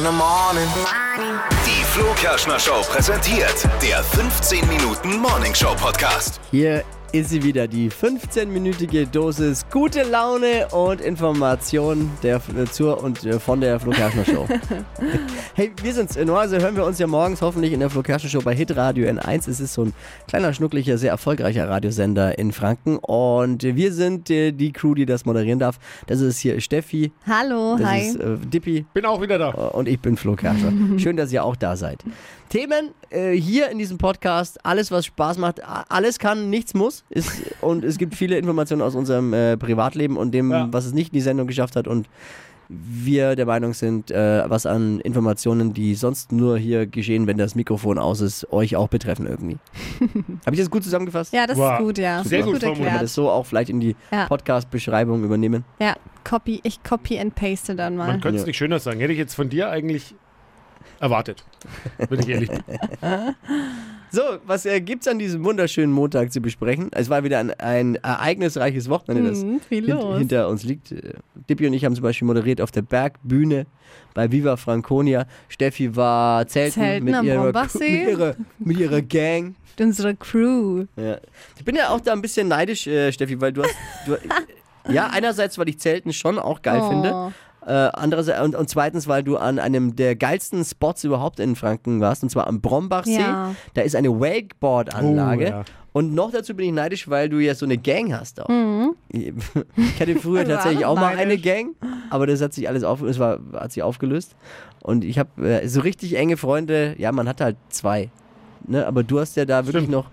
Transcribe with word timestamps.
in 0.00 0.06
the 0.06 0.12
morning. 0.12 0.68
Die 1.66 1.84
Flo 1.84 2.06
Kerschner 2.14 2.58
Show 2.58 2.80
präsentiert 2.88 3.68
der 3.82 4.02
15 4.02 4.66
Minuten 4.68 5.18
Morning 5.18 5.54
Show 5.54 5.74
Podcast. 5.74 6.40
Hier 6.50 6.84
ist 7.12 7.30
sie 7.30 7.42
wieder, 7.42 7.66
die 7.66 7.90
15-minütige 7.90 9.06
Dosis 9.06 9.66
gute 9.70 10.02
Laune 10.04 10.68
und 10.68 11.00
Information 11.00 12.10
der, 12.22 12.36
äh, 12.36 12.66
zur 12.66 13.02
und 13.02 13.24
äh, 13.24 13.40
von 13.40 13.60
der 13.60 13.80
Flo 13.80 13.90
Kerschner 13.90 14.24
Show. 14.24 14.46
hey, 15.54 15.72
wir 15.82 15.92
sind's. 15.92 16.16
Normalerweise 16.16 16.60
hören 16.60 16.76
wir 16.76 16.84
uns 16.84 16.98
ja 16.98 17.06
morgens 17.06 17.42
hoffentlich 17.42 17.72
in 17.72 17.80
der 17.80 17.90
Flo 17.90 18.02
Kerschner 18.02 18.30
Show 18.30 18.40
bei 18.42 18.54
Hitradio 18.54 19.08
N1. 19.08 19.50
Es 19.50 19.58
ist 19.58 19.74
so 19.74 19.86
ein 19.86 19.92
kleiner, 20.28 20.52
schnucklicher, 20.52 20.98
sehr 20.98 21.10
erfolgreicher 21.10 21.68
Radiosender 21.68 22.38
in 22.38 22.52
Franken. 22.52 22.98
Und 22.98 23.62
wir 23.62 23.92
sind 23.92 24.30
äh, 24.30 24.52
die 24.52 24.72
Crew, 24.72 24.94
die 24.94 25.06
das 25.06 25.24
moderieren 25.24 25.58
darf. 25.58 25.78
Das 26.06 26.20
ist 26.20 26.38
hier 26.38 26.60
Steffi. 26.60 27.12
Hallo, 27.26 27.76
Das 27.76 27.88
hi. 27.88 28.00
ist 28.08 28.16
äh, 28.16 28.36
Dippi. 28.38 28.86
Bin 28.94 29.04
auch 29.04 29.20
wieder 29.20 29.38
da. 29.38 29.48
Und 29.50 29.88
ich 29.88 29.98
bin 29.98 30.16
Flo 30.16 30.36
Kerschner. 30.36 30.72
Schön, 30.98 31.16
dass 31.16 31.32
ihr 31.32 31.42
auch 31.44 31.56
da 31.56 31.76
seid. 31.76 32.04
Themen 32.50 32.90
äh, 33.10 33.30
hier 33.32 33.70
in 33.70 33.78
diesem 33.78 33.96
Podcast, 33.96 34.58
alles 34.66 34.90
was 34.90 35.06
Spaß 35.06 35.38
macht, 35.38 35.62
alles 35.88 36.18
kann, 36.18 36.50
nichts 36.50 36.74
muss. 36.74 37.04
Ist, 37.08 37.30
und 37.62 37.84
es 37.84 37.96
gibt 37.96 38.14
viele 38.14 38.36
Informationen 38.36 38.82
aus 38.82 38.94
unserem 38.94 39.32
äh, 39.32 39.56
Privatleben 39.56 40.16
und 40.18 40.32
dem, 40.32 40.50
Ja. 40.50 40.68
was 40.70 40.84
es 40.84 40.92
nicht 40.92 41.12
in 41.12 41.14
die 41.14 41.20
Sendung 41.22 41.46
geschafft 41.46 41.76
hat. 41.76 41.86
Und 41.88 42.08
wir 42.72 43.34
der 43.34 43.46
Meinung 43.46 43.72
sind, 43.72 44.12
äh, 44.12 44.48
was 44.48 44.64
an 44.64 45.00
Informationen, 45.00 45.74
die 45.74 45.96
sonst 45.96 46.30
nur 46.30 46.56
hier 46.56 46.86
geschehen, 46.86 47.26
wenn 47.26 47.36
das 47.36 47.56
Mikrofon 47.56 47.98
aus 47.98 48.20
ist, 48.20 48.52
euch 48.52 48.76
auch 48.76 48.86
betreffen 48.86 49.26
irgendwie. 49.26 49.56
Habe 50.46 50.54
ich 50.54 50.60
das 50.60 50.70
gut 50.70 50.84
zusammengefasst? 50.84 51.32
Ja, 51.32 51.48
das 51.48 51.58
Wow. 51.58 51.80
ist 51.80 51.84
gut, 51.84 51.98
ja. 51.98 52.22
Sehr 52.22 52.42
gut 52.42 52.52
gut 52.54 52.62
formuliert. 52.62 52.62
Kann 52.62 52.78
man 52.78 52.86
erklärt. 52.86 53.02
das 53.02 53.14
so 53.14 53.28
auch 53.28 53.44
vielleicht 53.46 53.70
in 53.70 53.80
die 53.80 53.96
Ja. 54.12 54.26
Podcast-Beschreibung 54.26 55.24
übernehmen? 55.24 55.64
Ja, 55.80 55.96
copy, 56.22 56.60
ich 56.62 56.80
copy 56.84 57.18
and 57.18 57.34
paste 57.34 57.74
dann 57.74 57.96
mal. 57.96 58.06
Man 58.06 58.20
könnte 58.20 58.36
es 58.36 58.42
Ja. 58.42 58.46
nicht 58.46 58.56
schöner 58.58 58.78
sagen. 58.78 59.00
Hätte 59.00 59.12
ich 59.14 59.18
jetzt 59.18 59.34
von 59.34 59.48
dir 59.48 59.68
eigentlich 59.70 60.14
erwartet. 61.00 61.44
Wenn 62.08 62.20
ich 62.20 62.28
ehrlich 62.28 62.50
bin. 62.50 62.62
So, 64.12 64.22
was 64.44 64.66
äh, 64.66 64.80
gibt's 64.80 65.06
an 65.06 65.20
diesem 65.20 65.44
wunderschönen 65.44 65.92
Montag 65.92 66.32
zu 66.32 66.40
besprechen? 66.40 66.88
Es 66.92 67.08
war 67.10 67.22
wieder 67.22 67.38
ein, 67.38 67.52
ein 67.60 67.94
ereignisreiches 67.94 68.88
Wochenende, 68.88 69.30
das 69.30 69.42
Hm, 69.42 69.60
viel 69.60 69.86
hin, 69.86 69.94
los. 69.94 70.18
hinter 70.18 70.48
uns 70.48 70.64
liegt. 70.64 70.90
Äh, 70.90 71.12
Dippi 71.48 71.66
und 71.68 71.74
ich 71.74 71.84
haben 71.84 71.94
zum 71.94 72.02
Beispiel 72.02 72.26
moderiert 72.26 72.60
auf 72.60 72.72
der 72.72 72.82
Bergbühne 72.82 73.66
bei 74.14 74.32
Viva 74.32 74.56
Franconia. 74.56 75.26
Steffi 75.48 75.94
war 75.94 76.44
zelten, 76.48 76.80
Zelten 76.80 77.04
mit, 77.04 77.14
am 77.14 77.24
ihrer, 77.24 77.52
mit, 77.52 77.82
ihrer, 77.82 78.34
mit 78.58 78.78
ihrer 78.78 79.02
Gang. 79.02 79.54
Unsere 79.80 80.14
Crew. 80.16 80.86
Ja. 80.96 81.18
Ich 81.56 81.64
bin 81.64 81.76
ja 81.76 81.88
auch 81.90 82.00
da 82.00 82.12
ein 82.12 82.20
bisschen 82.20 82.48
neidisch, 82.48 82.86
äh, 82.88 83.12
Steffi, 83.12 83.40
weil 83.40 83.52
du 83.52 83.62
hast. 83.62 83.74
Du, 84.06 84.16
ja, 84.92 85.06
einerseits, 85.06 85.56
weil 85.56 85.68
ich 85.68 85.78
Zelten 85.78 86.12
schon 86.12 86.38
auch 86.38 86.60
geil 86.62 86.80
Oh. 86.82 86.88
finde. 86.90 87.32
Äh, 87.66 87.72
andererseits, 87.72 88.40
und, 88.40 88.54
und 88.54 88.68
zweitens, 88.70 89.06
weil 89.06 89.22
du 89.22 89.36
an 89.36 89.58
einem 89.58 89.94
der 89.94 90.16
geilsten 90.16 90.64
Spots 90.64 91.04
überhaupt 91.04 91.40
in 91.40 91.56
Franken 91.56 92.00
warst, 92.00 92.22
und 92.22 92.30
zwar 92.30 92.46
am 92.46 92.60
Brombachsee. 92.60 93.20
Ja. 93.20 93.54
Da 93.74 93.82
ist 93.82 93.94
eine 93.94 94.08
Wakeboard-Anlage. 94.08 95.44
Oh, 95.44 95.48
ja. 95.48 95.64
Und 95.92 96.14
noch 96.14 96.30
dazu 96.30 96.54
bin 96.54 96.66
ich 96.66 96.72
neidisch, 96.72 97.08
weil 97.08 97.28
du 97.28 97.38
ja 97.38 97.54
so 97.54 97.66
eine 97.66 97.76
Gang 97.76 98.12
hast 98.12 98.40
auch. 98.40 98.48
Mhm. 98.48 98.94
Ich 99.08 100.00
hatte 100.00 100.16
früher 100.16 100.44
tatsächlich 100.48 100.84
auch 100.84 100.94
mal 100.94 101.16
eine. 101.16 101.36
Gang, 101.36 101.74
aber 102.10 102.26
das 102.26 102.40
hat 102.40 102.52
sich 102.52 102.68
alles 102.68 102.84
auf, 102.84 103.02
es 103.02 103.18
war, 103.18 103.40
hat 103.54 103.72
sich 103.72 103.82
aufgelöst. 103.82 104.36
Und 104.82 105.04
ich 105.04 105.18
habe 105.18 105.48
äh, 105.48 105.66
so 105.68 105.80
richtig 105.80 106.16
enge 106.16 106.36
Freunde, 106.36 106.94
ja, 106.98 107.12
man 107.12 107.28
hat 107.28 107.40
halt 107.40 107.56
zwei. 107.70 108.10
Ne? 108.66 108.86
Aber 108.86 109.02
du 109.02 109.20
hast 109.20 109.36
ja 109.36 109.44
da 109.44 109.66
wirklich 109.66 109.84
Stimmt. 109.84 109.92
noch. 109.92 110.10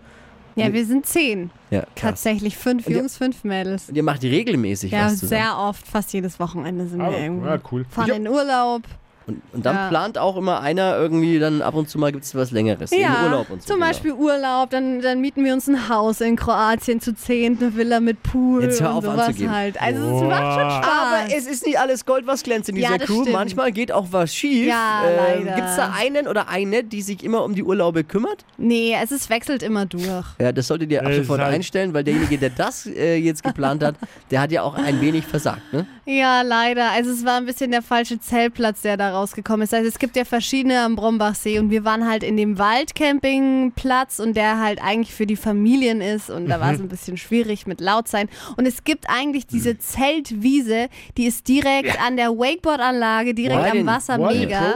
Ja, 0.57 0.73
wir 0.73 0.85
sind 0.85 1.05
zehn. 1.05 1.49
Ja, 1.69 1.81
krass. 1.81 1.89
Tatsächlich 1.95 2.57
fünf 2.57 2.85
Und 2.87 2.91
ihr- 2.93 2.99
Jungs, 2.99 3.17
fünf 3.17 3.43
Mädels. 3.43 3.89
Und 3.89 3.95
ihr 3.95 4.03
macht 4.03 4.23
regelmäßig 4.23 4.91
Ja, 4.91 5.05
was 5.05 5.19
zusammen. 5.19 5.41
sehr 5.41 5.57
oft, 5.57 5.87
fast 5.87 6.13
jedes 6.13 6.39
Wochenende 6.39 6.87
sind 6.87 6.99
Aber, 7.01 7.11
wir 7.11 7.19
irgendwo. 7.19 7.45
ja, 7.47 7.59
cool. 7.71 7.85
Fahren 7.89 8.05
Ich 8.07 8.11
hab- 8.11 8.19
in 8.19 8.27
Urlaub. 8.27 8.81
Und, 9.27 9.41
und 9.51 9.65
dann 9.65 9.75
Ja. 9.75 9.87
plant 9.89 10.17
auch 10.17 10.37
immer 10.37 10.61
einer 10.61 10.95
irgendwie, 10.97 11.37
dann 11.37 11.61
ab 11.61 11.73
und 11.75 11.89
zu 11.89 11.99
mal 11.99 12.11
gibt 12.13 12.23
es 12.23 12.33
was 12.33 12.51
Längeres. 12.51 12.91
Ja, 12.91 13.15
Im 13.19 13.25
Urlaub 13.25 13.49
und 13.49 13.61
so. 13.61 13.67
zum 13.67 13.75
genau. 13.75 13.87
Beispiel 13.87 14.13
Urlaub, 14.13 14.69
dann, 14.69 15.01
dann 15.01 15.19
mieten 15.19 15.43
wir 15.43 15.53
uns 15.53 15.67
ein 15.67 15.89
Haus 15.89 16.21
in 16.21 16.37
Kroatien 16.37 17.01
zu 17.01 17.13
zehn, 17.13 17.57
eine 17.59 17.75
Villa 17.75 17.99
mit 17.99 18.23
Pool 18.23 18.63
Jetzt 18.63 18.81
hör 18.81 18.91
auf 18.91 19.03
und 19.03 19.11
sowas 19.11 19.27
anzugeben. 19.27 19.53
halt. 19.53 19.81
Also 19.81 20.01
es 20.01 20.23
macht 20.23 20.53
schon 20.53 20.61
Aber 20.63 20.81
Spaß. 21.27 21.33
es 21.37 21.45
ist 21.45 21.65
nicht 21.65 21.77
alles 21.77 22.05
Gold, 22.05 22.25
was 22.25 22.41
glänzt 22.43 22.69
in 22.69 22.77
Ja, 22.77 22.87
dieser 22.87 22.99
das 22.99 23.07
Crew. 23.07 23.21
stimmt. 23.21 23.33
Manchmal 23.35 23.71
geht 23.73 23.91
auch 23.91 24.07
was 24.11 24.33
schief. 24.33 24.65
Ja, 24.67 25.01
leider. 25.03 25.55
Gibt 25.55 25.67
es 25.67 25.75
da 25.75 25.93
einen 25.97 26.27
oder 26.27 26.47
eine, 26.47 26.85
die 26.85 27.01
sich 27.01 27.21
immer 27.23 27.43
um 27.43 27.53
die 27.53 27.63
Urlaube 27.63 28.03
kümmert? 28.05 28.45
nee, 28.57 28.95
es 29.03 29.11
ist, 29.11 29.29
wechselt 29.29 29.61
immer 29.61 29.85
durch. 29.85 30.25
Ja, 30.39 30.51
das 30.53 30.67
solltet 30.67 30.89
ihr 30.91 31.03
ab 31.03 31.09
ist 31.11 31.17
sofort 31.17 31.41
halt- 31.41 31.53
einstellen, 31.53 31.93
weil 31.93 32.03
derjenige, 32.05 32.37
der 32.37 32.49
das 32.51 32.85
äh, 32.85 33.17
jetzt 33.17 33.43
geplant 33.43 33.83
hat, 33.83 33.95
der 34.31 34.39
hat 34.39 34.51
ja 34.53 34.61
auch 34.63 34.75
ein 34.75 35.01
wenig 35.01 35.25
versagt. 35.25 35.61
Ne? 35.73 35.85
Ja, 36.05 36.41
leider. 36.43 36.91
Also 36.91 37.11
es 37.11 37.25
war 37.25 37.35
ein 37.37 37.45
bisschen 37.45 37.71
der 37.71 37.81
falsche 37.81 38.19
Zeltplatz, 38.19 38.81
der 38.83 38.95
da 38.95 39.16
rausgekommen 39.17 39.63
ist. 39.63 39.73
Also 39.73 39.87
es 39.87 39.99
gibt 39.99 40.15
ja 40.15 40.25
verschiedene 40.25 40.81
am 40.81 40.95
Brombachsee 40.95 41.59
und 41.59 41.69
wir 41.69 41.83
waren 41.83 42.07
halt 42.07 42.23
in 42.23 42.37
dem 42.37 42.57
Waldcampingplatz 42.57 44.19
und 44.19 44.35
der 44.35 44.59
halt 44.59 44.81
eigentlich 44.81 45.13
für 45.13 45.25
die 45.25 45.35
Familien 45.35 46.01
ist 46.01 46.29
und 46.29 46.47
da 46.47 46.59
war 46.59 46.73
es 46.73 46.79
ein 46.79 46.87
bisschen 46.87 47.17
schwierig 47.17 47.67
mit 47.67 47.81
laut 47.81 48.07
sein. 48.07 48.29
Und 48.55 48.65
es 48.65 48.83
gibt 48.83 49.09
eigentlich 49.09 49.47
diese 49.47 49.77
Zeltwiese, 49.77 50.87
die 51.17 51.25
ist 51.25 51.47
direkt 51.47 52.01
an 52.01 52.17
der 52.17 52.29
Wakeboard-Anlage, 52.29 53.33
direkt 53.33 53.73
Why 53.73 53.79
am? 53.79 53.85
Wasser, 53.85 54.17
mega. 54.17 54.75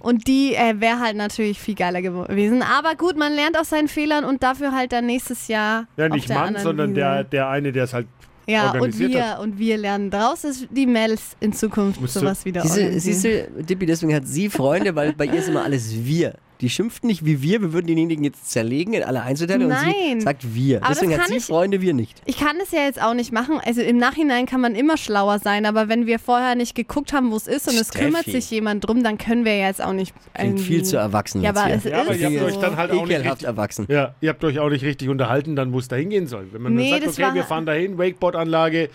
Und 0.00 0.26
die 0.26 0.54
äh, 0.54 0.80
wäre 0.80 1.00
halt 1.00 1.16
natürlich 1.16 1.58
viel 1.58 1.74
geiler 1.74 2.02
gewesen. 2.02 2.62
Aber 2.62 2.94
gut, 2.94 3.16
man 3.16 3.32
lernt 3.34 3.58
aus 3.58 3.70
seinen 3.70 3.88
Fehlern 3.88 4.24
und 4.24 4.42
dafür 4.42 4.72
halt 4.72 4.92
dann 4.92 5.06
nächstes 5.06 5.48
Jahr. 5.48 5.86
Ja, 5.96 6.08
nicht 6.08 6.28
Mann, 6.28 6.56
sondern 6.58 6.90
Wiese. 6.90 7.00
der, 7.00 7.24
der 7.24 7.48
eine, 7.48 7.72
der 7.72 7.84
es 7.84 7.94
halt 7.94 8.06
Ja, 8.46 8.72
und 8.72 8.98
wir, 8.98 9.30
hat. 9.30 9.38
und 9.40 9.58
wir 9.58 9.76
lernen 9.78 10.10
draus, 10.10 10.42
dass 10.42 10.66
die 10.70 10.86
Mädels 10.86 11.36
in 11.40 11.52
Zukunft 11.52 12.00
Musst 12.00 12.16
du- 12.16 12.20
sowas 12.20 12.44
wieder 12.44 12.62
Siehst 12.62 12.76
du, 12.76 13.00
siehst 13.00 13.24
du, 13.24 13.62
Dippi, 13.62 13.86
deswegen 13.86 14.14
hat 14.14 14.26
sie 14.26 14.50
Freunde, 14.50 14.94
weil 14.96 15.12
bei 15.12 15.26
ihr 15.26 15.34
ist 15.34 15.48
immer 15.48 15.62
alles 15.64 15.92
wir. 15.94 16.34
Die 16.62 16.70
schimpft 16.70 17.04
nicht 17.04 17.24
wie 17.26 17.42
wir, 17.42 17.60
wir 17.60 17.72
würden 17.72 17.88
denjenigen 17.88 18.24
jetzt 18.24 18.50
zerlegen 18.50 18.94
in 18.94 19.02
alle 19.02 19.22
Einzelteile 19.22 19.66
und 19.66 19.72
sie 19.76 19.84
Nein. 20.08 20.20
sagt 20.20 20.54
wir. 20.54 20.78
Aber 20.78 20.88
das 20.88 20.98
deswegen 20.98 21.12
hat 21.12 21.20
kann 21.22 21.30
sie 21.32 21.36
ich- 21.38 21.44
Freunde, 21.44 21.80
wir 21.80 21.92
nicht. 21.92 22.22
Ich 22.24 22.38
kann 22.38 22.56
es 22.62 22.70
ja 22.70 22.84
jetzt 22.84 23.02
auch 23.02 23.14
nicht 23.14 23.32
machen. 23.32 23.60
Also 23.64 23.82
im 23.82 23.96
Nachhinein 23.98 24.46
kann 24.46 24.60
man 24.60 24.74
immer 24.76 24.96
schlauer 24.96 25.40
sein, 25.40 25.66
aber 25.66 25.88
wenn 25.88 26.06
wir 26.06 26.18
vorher 26.20 26.54
nicht 26.54 26.74
geguckt 26.76 27.12
haben, 27.12 27.32
wo 27.32 27.36
es 27.36 27.48
ist 27.48 27.68
und 27.68 27.74
es 27.74 27.88
Steffi. 27.88 28.04
kümmert 28.04 28.24
sich 28.26 28.48
jemand 28.50 28.86
drum, 28.86 29.02
dann 29.02 29.18
können 29.18 29.44
wir 29.44 29.56
ja 29.56 29.66
jetzt 29.66 29.82
auch 29.82 29.92
nicht. 29.92 30.14
Klingt 30.34 30.60
viel 30.60 30.84
zu 30.84 30.96
erwachsen 30.96 31.42
Ja, 31.42 31.50
aber 31.50 31.66
hier. 31.66 31.74
es 31.74 31.84
Ja, 31.84 32.00
aber 32.00 32.12
ist 32.14 32.20
ihr 32.20 32.26
habt 32.28 32.38
so. 32.38 32.44
euch 32.44 32.56
dann 32.58 32.76
halt 32.76 32.90
auch 32.92 33.06
nicht 33.06 33.18
richtig, 33.24 33.46
erwachsen. 33.46 33.86
ja, 33.88 34.14
ihr 34.20 34.28
habt 34.30 34.44
euch 34.44 34.58
auch 34.60 34.70
nicht 34.70 34.84
richtig 34.84 35.08
unterhalten, 35.08 35.56
dann 35.56 35.72
wo 35.72 35.80
es 35.80 35.88
da 35.88 35.96
hingehen 35.96 36.28
soll. 36.28 36.46
Wenn 36.52 36.62
man 36.62 36.74
Nee, 36.74 36.90
dann 36.92 37.00
sagt, 37.02 37.18
das 37.18 37.18
okay, 37.26 37.34
wir 37.34 37.42
fahren 37.44 37.66
dahin, 37.66 37.98
Wakeboard-Anlage. 37.98 38.88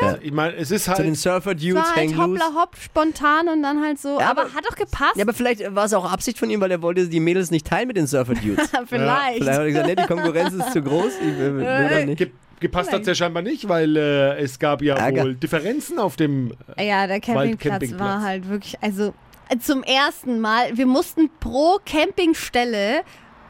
Ja. 0.00 0.18
Ich 0.20 0.32
meine, 0.32 0.54
es 0.56 0.70
ist 0.70 0.84
Zu 0.84 0.94
den 0.94 1.06
halt. 1.06 1.16
Surfer-Dudes 1.18 1.94
halt 1.94 2.16
hoppla 2.16 2.50
hopp, 2.54 2.76
spontan 2.76 3.48
und 3.48 3.62
dann 3.62 3.80
halt 3.82 3.98
so. 4.00 4.18
Ja, 4.20 4.30
aber, 4.30 4.42
aber- 4.42 4.54
hat 4.54 4.64
doch 4.68 4.76
gepasst. 4.76 5.16
Ja, 5.16 5.22
aber 5.24 5.32
vielleicht 5.32 5.74
war 5.74 5.84
es 5.84 5.92
auch 5.94 6.10
Absicht 6.10 6.38
von 6.38 6.50
ihm, 6.50 6.60
weil 6.60 6.70
er 6.70 6.82
wollte 6.82 7.08
die 7.08 7.20
Mädels 7.20 7.50
nicht 7.50 7.66
teilen 7.66 7.88
mit 7.88 7.96
den 7.96 8.06
Surfer-Dudes. 8.06 8.70
Vielleicht. 8.86 9.38
Vielleicht 9.38 9.58
hat 9.58 9.64
er 9.64 9.66
gesagt, 9.68 9.86
nee, 9.86 9.94
die 9.96 10.06
Konkurrenz 10.06 10.52
ist 10.54 10.72
zu 10.72 10.82
groß, 10.82 11.12
ich 11.20 11.38
will, 11.38 11.56
will 11.58 11.64
da 11.64 12.04
nicht. 12.06 12.18
Ge 12.18 12.30
gepasst 12.60 12.92
hat 12.92 13.02
es 13.02 13.06
ja 13.08 13.14
scheinbar 13.14 13.42
nicht, 13.42 13.68
weil 13.68 13.94
äh, 13.96 14.38
es 14.40 14.58
gab 14.58 14.80
ja 14.80 14.94
Ärger. 14.96 15.24
wohl 15.24 15.34
Differenzen 15.34 15.98
auf 15.98 16.16
dem. 16.16 16.54
Ja, 16.78 17.06
der 17.06 17.20
Campingplatz 17.20 17.34
Waldcampingplatz. 17.72 18.00
war 18.00 18.22
halt 18.22 18.48
wirklich, 18.48 18.76
also 18.80 19.12
äh, 19.50 19.58
zum 19.58 19.82
ersten 19.82 20.40
Mal, 20.40 20.76
wir 20.76 20.86
mussten 20.86 21.28
pro 21.40 21.78
Campingstelle 21.84 23.02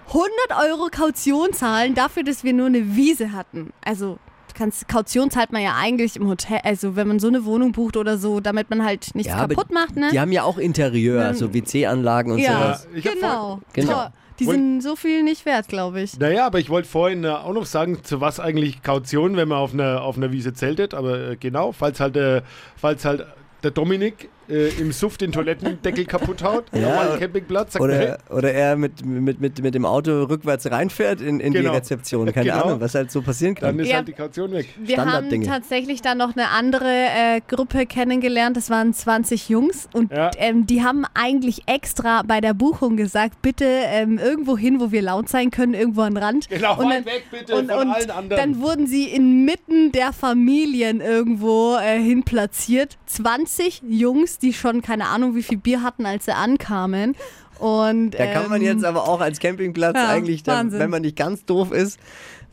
100 0.08 0.30
Euro 0.68 0.88
Kaution 0.90 1.52
zahlen 1.52 1.94
dafür, 1.94 2.24
dass 2.24 2.44
wir 2.44 2.52
nur 2.52 2.66
eine 2.66 2.96
Wiese 2.96 3.32
hatten. 3.32 3.72
Also 3.84 4.18
kannst, 4.54 4.88
Kaution 4.88 5.30
zahlt 5.30 5.52
man 5.52 5.62
ja 5.62 5.74
eigentlich 5.76 6.16
im 6.16 6.26
Hotel, 6.28 6.60
also 6.64 6.96
wenn 6.96 7.08
man 7.08 7.18
so 7.18 7.28
eine 7.28 7.44
Wohnung 7.44 7.72
bucht 7.72 7.96
oder 7.96 8.18
so, 8.18 8.40
damit 8.40 8.70
man 8.70 8.84
halt 8.84 9.14
nichts 9.14 9.32
Ja, 9.32 9.46
kaputt 9.46 9.72
macht, 9.72 9.96
ne? 9.96 10.10
Die 10.12 10.20
haben 10.20 10.32
ja 10.32 10.42
auch 10.44 10.58
Interieur, 10.58 11.34
so 11.34 11.52
WC-Anlagen 11.52 12.32
und 12.32 12.38
ja, 12.38 12.76
sowas. 12.76 12.88
Genau. 12.94 13.60
Genau. 13.72 13.92
Toll. 13.92 14.08
Die 14.40 14.44
sind 14.46 14.80
so 14.80 14.96
viel 14.96 15.22
nicht 15.22 15.46
wert, 15.46 15.68
glaube 15.68 16.00
ich. 16.00 16.18
Naja, 16.18 16.46
aber 16.46 16.58
ich 16.58 16.68
wollte 16.68 16.88
vorhin 16.88 17.24
äh, 17.24 17.28
auch 17.28 17.52
noch 17.52 17.66
sagen, 17.66 18.02
zu 18.02 18.20
was 18.20 18.40
eigentlich 18.40 18.82
Kaution, 18.82 19.36
wenn 19.36 19.48
man 19.48 19.58
auf 19.58 19.72
einer 19.72 20.02
auf 20.02 20.16
einer 20.16 20.32
Wiese 20.32 20.54
zeltet. 20.54 20.92
Aber 20.92 21.30
äh, 21.30 21.36
genau, 21.36 21.70
falls 21.70 22.00
halt, 22.00 22.16
äh, 22.16 22.42
falls 22.76 23.04
halt 23.04 23.26
der 23.62 23.70
Dominik 23.70 24.28
äh, 24.48 24.68
im 24.80 24.92
Suff 24.92 25.16
den 25.18 25.32
Toilettendeckel 25.32 26.04
kaputt 26.04 26.42
haut, 26.42 26.64
Ja, 26.72 27.10
oder- 27.10 27.18
Campingplatz, 27.18 27.72
sagt 27.74 27.84
man, 27.84 27.90
hey, 27.94 28.04
Oder, 28.28 28.36
oder 28.36 28.52
er 28.52 28.76
mit, 28.76 29.04
mit, 29.04 29.40
mit, 29.40 29.62
mit 29.62 29.74
dem 29.74 29.84
Auto 29.84 30.24
rückwärts 30.24 30.70
reinfährt 30.70 31.20
in, 31.20 31.40
in 31.40 31.52
die 31.52 31.60
Genau. 31.60 31.72
Rezeption. 31.72 32.30
Keine 32.32 32.50
Genau. 32.50 32.64
Ahnung, 32.64 32.80
was 32.80 32.94
halt 32.94 33.10
so 33.10 33.22
passieren 33.22 33.54
kann. 33.54 33.76
dann 33.76 33.78
ist 33.84 33.88
Ja. 33.90 33.96
halt 33.96 34.08
die 34.08 34.12
Kaution 34.12 34.52
weg. 34.52 34.68
Wir 34.78 35.04
haben 35.04 35.42
tatsächlich 35.44 36.02
dann 36.02 36.18
noch 36.18 36.36
eine 36.36 36.48
andere 36.50 36.88
äh, 36.88 37.40
Gruppe 37.46 37.86
kennengelernt. 37.86 38.56
Das 38.56 38.70
waren 38.70 38.92
20 38.92 39.48
Jungs 39.48 39.88
und 39.92 40.12
Ja. 40.12 40.30
ähm, 40.38 40.66
die 40.66 40.82
haben 40.82 41.04
eigentlich 41.14 41.62
extra 41.66 42.22
bei 42.22 42.40
der 42.40 42.54
Buchung 42.54 42.96
gesagt, 42.96 43.40
bitte 43.42 43.64
ähm, 43.66 44.18
irgendwo 44.18 44.56
hin, 44.58 44.80
wo 44.80 44.92
wir 44.92 45.02
laut 45.02 45.28
sein 45.28 45.50
können, 45.50 45.74
irgendwo 45.74 46.02
an 46.02 46.14
den 46.14 46.22
Rand. 46.22 46.48
Genau, 46.48 46.78
und 46.78 46.90
weit 46.90 47.06
weg 47.06 47.24
bitte 47.30 47.54
und, 47.56 47.70
von 47.70 47.80
und 47.80 47.90
allen 47.94 48.10
anderen. 48.10 48.40
Dann 48.52 48.60
wurden 48.60 48.86
sie 48.86 49.04
inmitten 49.04 49.92
der 49.92 50.12
Familien 50.12 51.00
irgendwo 51.00 51.76
äh, 51.76 51.98
hin 52.00 52.22
platziert. 52.24 52.96
20 53.06 53.82
Jungs, 53.88 54.33
die 54.38 54.52
schon 54.52 54.82
keine 54.82 55.06
Ahnung, 55.06 55.34
wie 55.34 55.42
viel 55.42 55.58
Bier 55.58 55.82
hatten, 55.82 56.06
als 56.06 56.24
sie 56.26 56.34
ankamen. 56.34 57.16
Und, 57.58 58.12
Da 58.12 58.26
kann 58.26 58.48
man 58.48 58.60
ähm, 58.60 58.66
jetzt 58.66 58.84
aber 58.84 59.08
auch 59.08 59.20
als 59.20 59.38
Campingplatz 59.38 59.96
ja, 59.96 60.08
eigentlich, 60.08 60.42
da, 60.42 60.58
Wahnsinn. 60.58 60.80
wenn 60.80 60.90
man 60.90 61.02
nicht 61.02 61.16
ganz 61.16 61.44
doof 61.44 61.70
ist, 61.72 61.98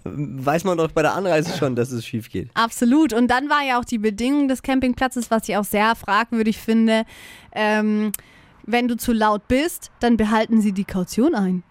weiß 0.04 0.64
man 0.64 0.78
doch 0.78 0.92
bei 0.92 1.02
der 1.02 1.14
Anreise 1.14 1.58
schon, 1.58 1.76
dass 1.76 1.92
es 1.92 2.06
schief 2.06 2.30
geht. 2.30 2.50
Absolut. 2.54 3.14
Und 3.14 3.28
dann 3.28 3.50
war 3.50 3.64
ja 3.64 3.80
auch 3.80 3.86
die 3.86 3.98
Bedingung 3.98 4.48
des 4.48 4.62
Campingplatzes, 4.62 5.32
was 5.32 5.48
ich 5.48 5.58
auch 5.58 5.64
sehr 5.64 5.96
fragwürdig 5.96 6.58
finde. 6.58 7.04
Ähm, 7.54 8.12
wenn 8.66 8.88
du 8.88 8.96
zu 8.96 9.12
laut 9.12 9.48
bist, 9.48 9.92
dann 10.00 10.18
behalten 10.18 10.62
sie 10.62 10.72
die 10.72 10.86
Kaution 10.86 11.36
ein. 11.36 11.64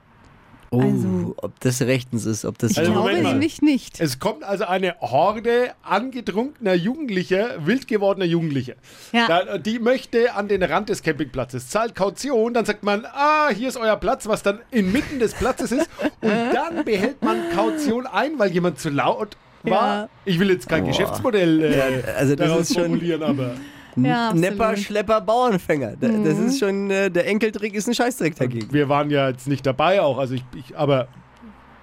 Oh, 0.73 0.81
Also- 0.83 1.35
ob 1.39 1.59
das 1.61 1.83
rechtens 1.83 2.27
ist, 2.27 2.45
ob 2.45 2.57
das 2.59 2.73
Ich 2.73 2.79
Also 2.79 2.93
glaube 2.93 3.13
nämlich 3.15 3.61
nicht. 3.61 4.01
Es 4.01 4.21
kommt 4.21 4.45
also 4.45 4.67
eine 4.67 4.95
Horde 5.01 5.73
angetrunkener 5.83 6.75
Jugendlicher, 6.75 7.67
wild 7.67 7.89
gewordener 7.89 8.27
Jugendlicher. 8.27 8.75
Ja. 9.13 9.59
Die 9.59 9.81
möchte 9.81 10.35
an 10.35 10.47
den 10.47 10.63
Rand 10.63 10.89
des 10.89 11.03
Campingplatzes, 11.03 11.69
zahlt 11.71 11.97
Kaution, 11.97 12.55
dann 12.55 12.65
sagt 12.65 12.85
man, 12.85 13.05
ah, 13.05 13.49
hier 13.51 13.69
ist 13.69 13.77
euer 13.79 13.97
Platz, 13.97 14.29
was 14.29 14.45
dann 14.45 14.61
inmitten 14.71 15.19
des 15.19 15.35
Platzes 15.35 15.73
ist. 15.73 15.91
Und 16.21 16.31
dann 16.55 16.85
behält 16.85 17.21
man 17.23 17.51
Kaution 17.55 18.07
ein, 18.07 18.39
weil 18.39 18.53
jemand 18.53 18.79
zu 18.79 18.91
laut 18.91 19.37
war. 19.65 20.03
Ja. 20.03 20.09
Ich 20.25 20.39
will 20.39 20.51
jetzt 20.51 20.69
kein 20.69 20.85
Boah. 20.85 20.91
Geschäftsmodell 20.91 21.63
äh, 21.65 22.03
also 22.17 22.37
das 22.37 22.49
daraus 22.49 22.63
ist 22.63 22.75
schon 22.75 22.85
formulieren, 22.85 23.23
aber 23.25 23.55
Ja. 23.97 24.33
Nepper, 24.33 24.77
Schlepper, 24.77 25.21
Bauernfänger. 25.21 25.97
Da- 26.01 26.09
Das 26.09 26.37
Mhm. 26.39 26.47
ist 26.47 26.59
schon, 26.59 26.91
äh, 26.91 27.11
der 27.11 27.27
Enkeltrick 27.27 27.75
ist 27.75 27.87
ein 27.89 27.95
Scheißdreck 27.95 28.35
dagegen. 28.37 28.73
wir 28.73 28.89
waren 28.89 29.11
ja 29.11 29.29
jetzt 29.29 29.49
nicht 29.49 29.65
dabei 29.67 30.01
auch. 30.01 30.19
Also 30.19 30.35
ich, 30.35 30.45
ich 30.55 30.77
aber 30.77 31.09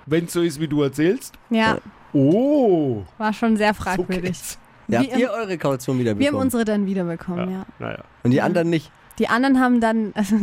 wenn 0.06 0.26
es 0.26 0.34
so 0.34 0.42
ist, 0.42 0.60
wie 0.60 0.68
du 0.68 0.82
erzählst, 0.84 1.34
Ja, 1.50 1.78
oh, 2.14 3.04
war 3.18 3.34
schon 3.34 3.58
sehr 3.58 3.74
so 3.74 3.84
fragwürdig. 3.84 4.22
geht's. 4.24 4.58
Ja, 4.90 5.00
habt 5.00 5.18
ihr 5.18 5.30
eure 5.32 5.58
Kaution 5.58 6.00
wieder 6.00 6.18
Wir 6.18 6.28
haben 6.28 6.32
bekommen? 6.34 6.44
unsere 6.44 6.64
dann 6.64 6.86
wiederbekommen, 6.86 7.50
ja. 7.52 7.58
Ja, 7.58 7.66
naja. 7.80 8.04
Und 8.24 8.32
die 8.32 8.42
anderen 8.42 8.70
nicht. 8.70 8.90
Die 9.20 9.28
anderen 9.30 9.60
haben 9.60 9.82
dann, 9.82 10.12
also, 10.16 10.36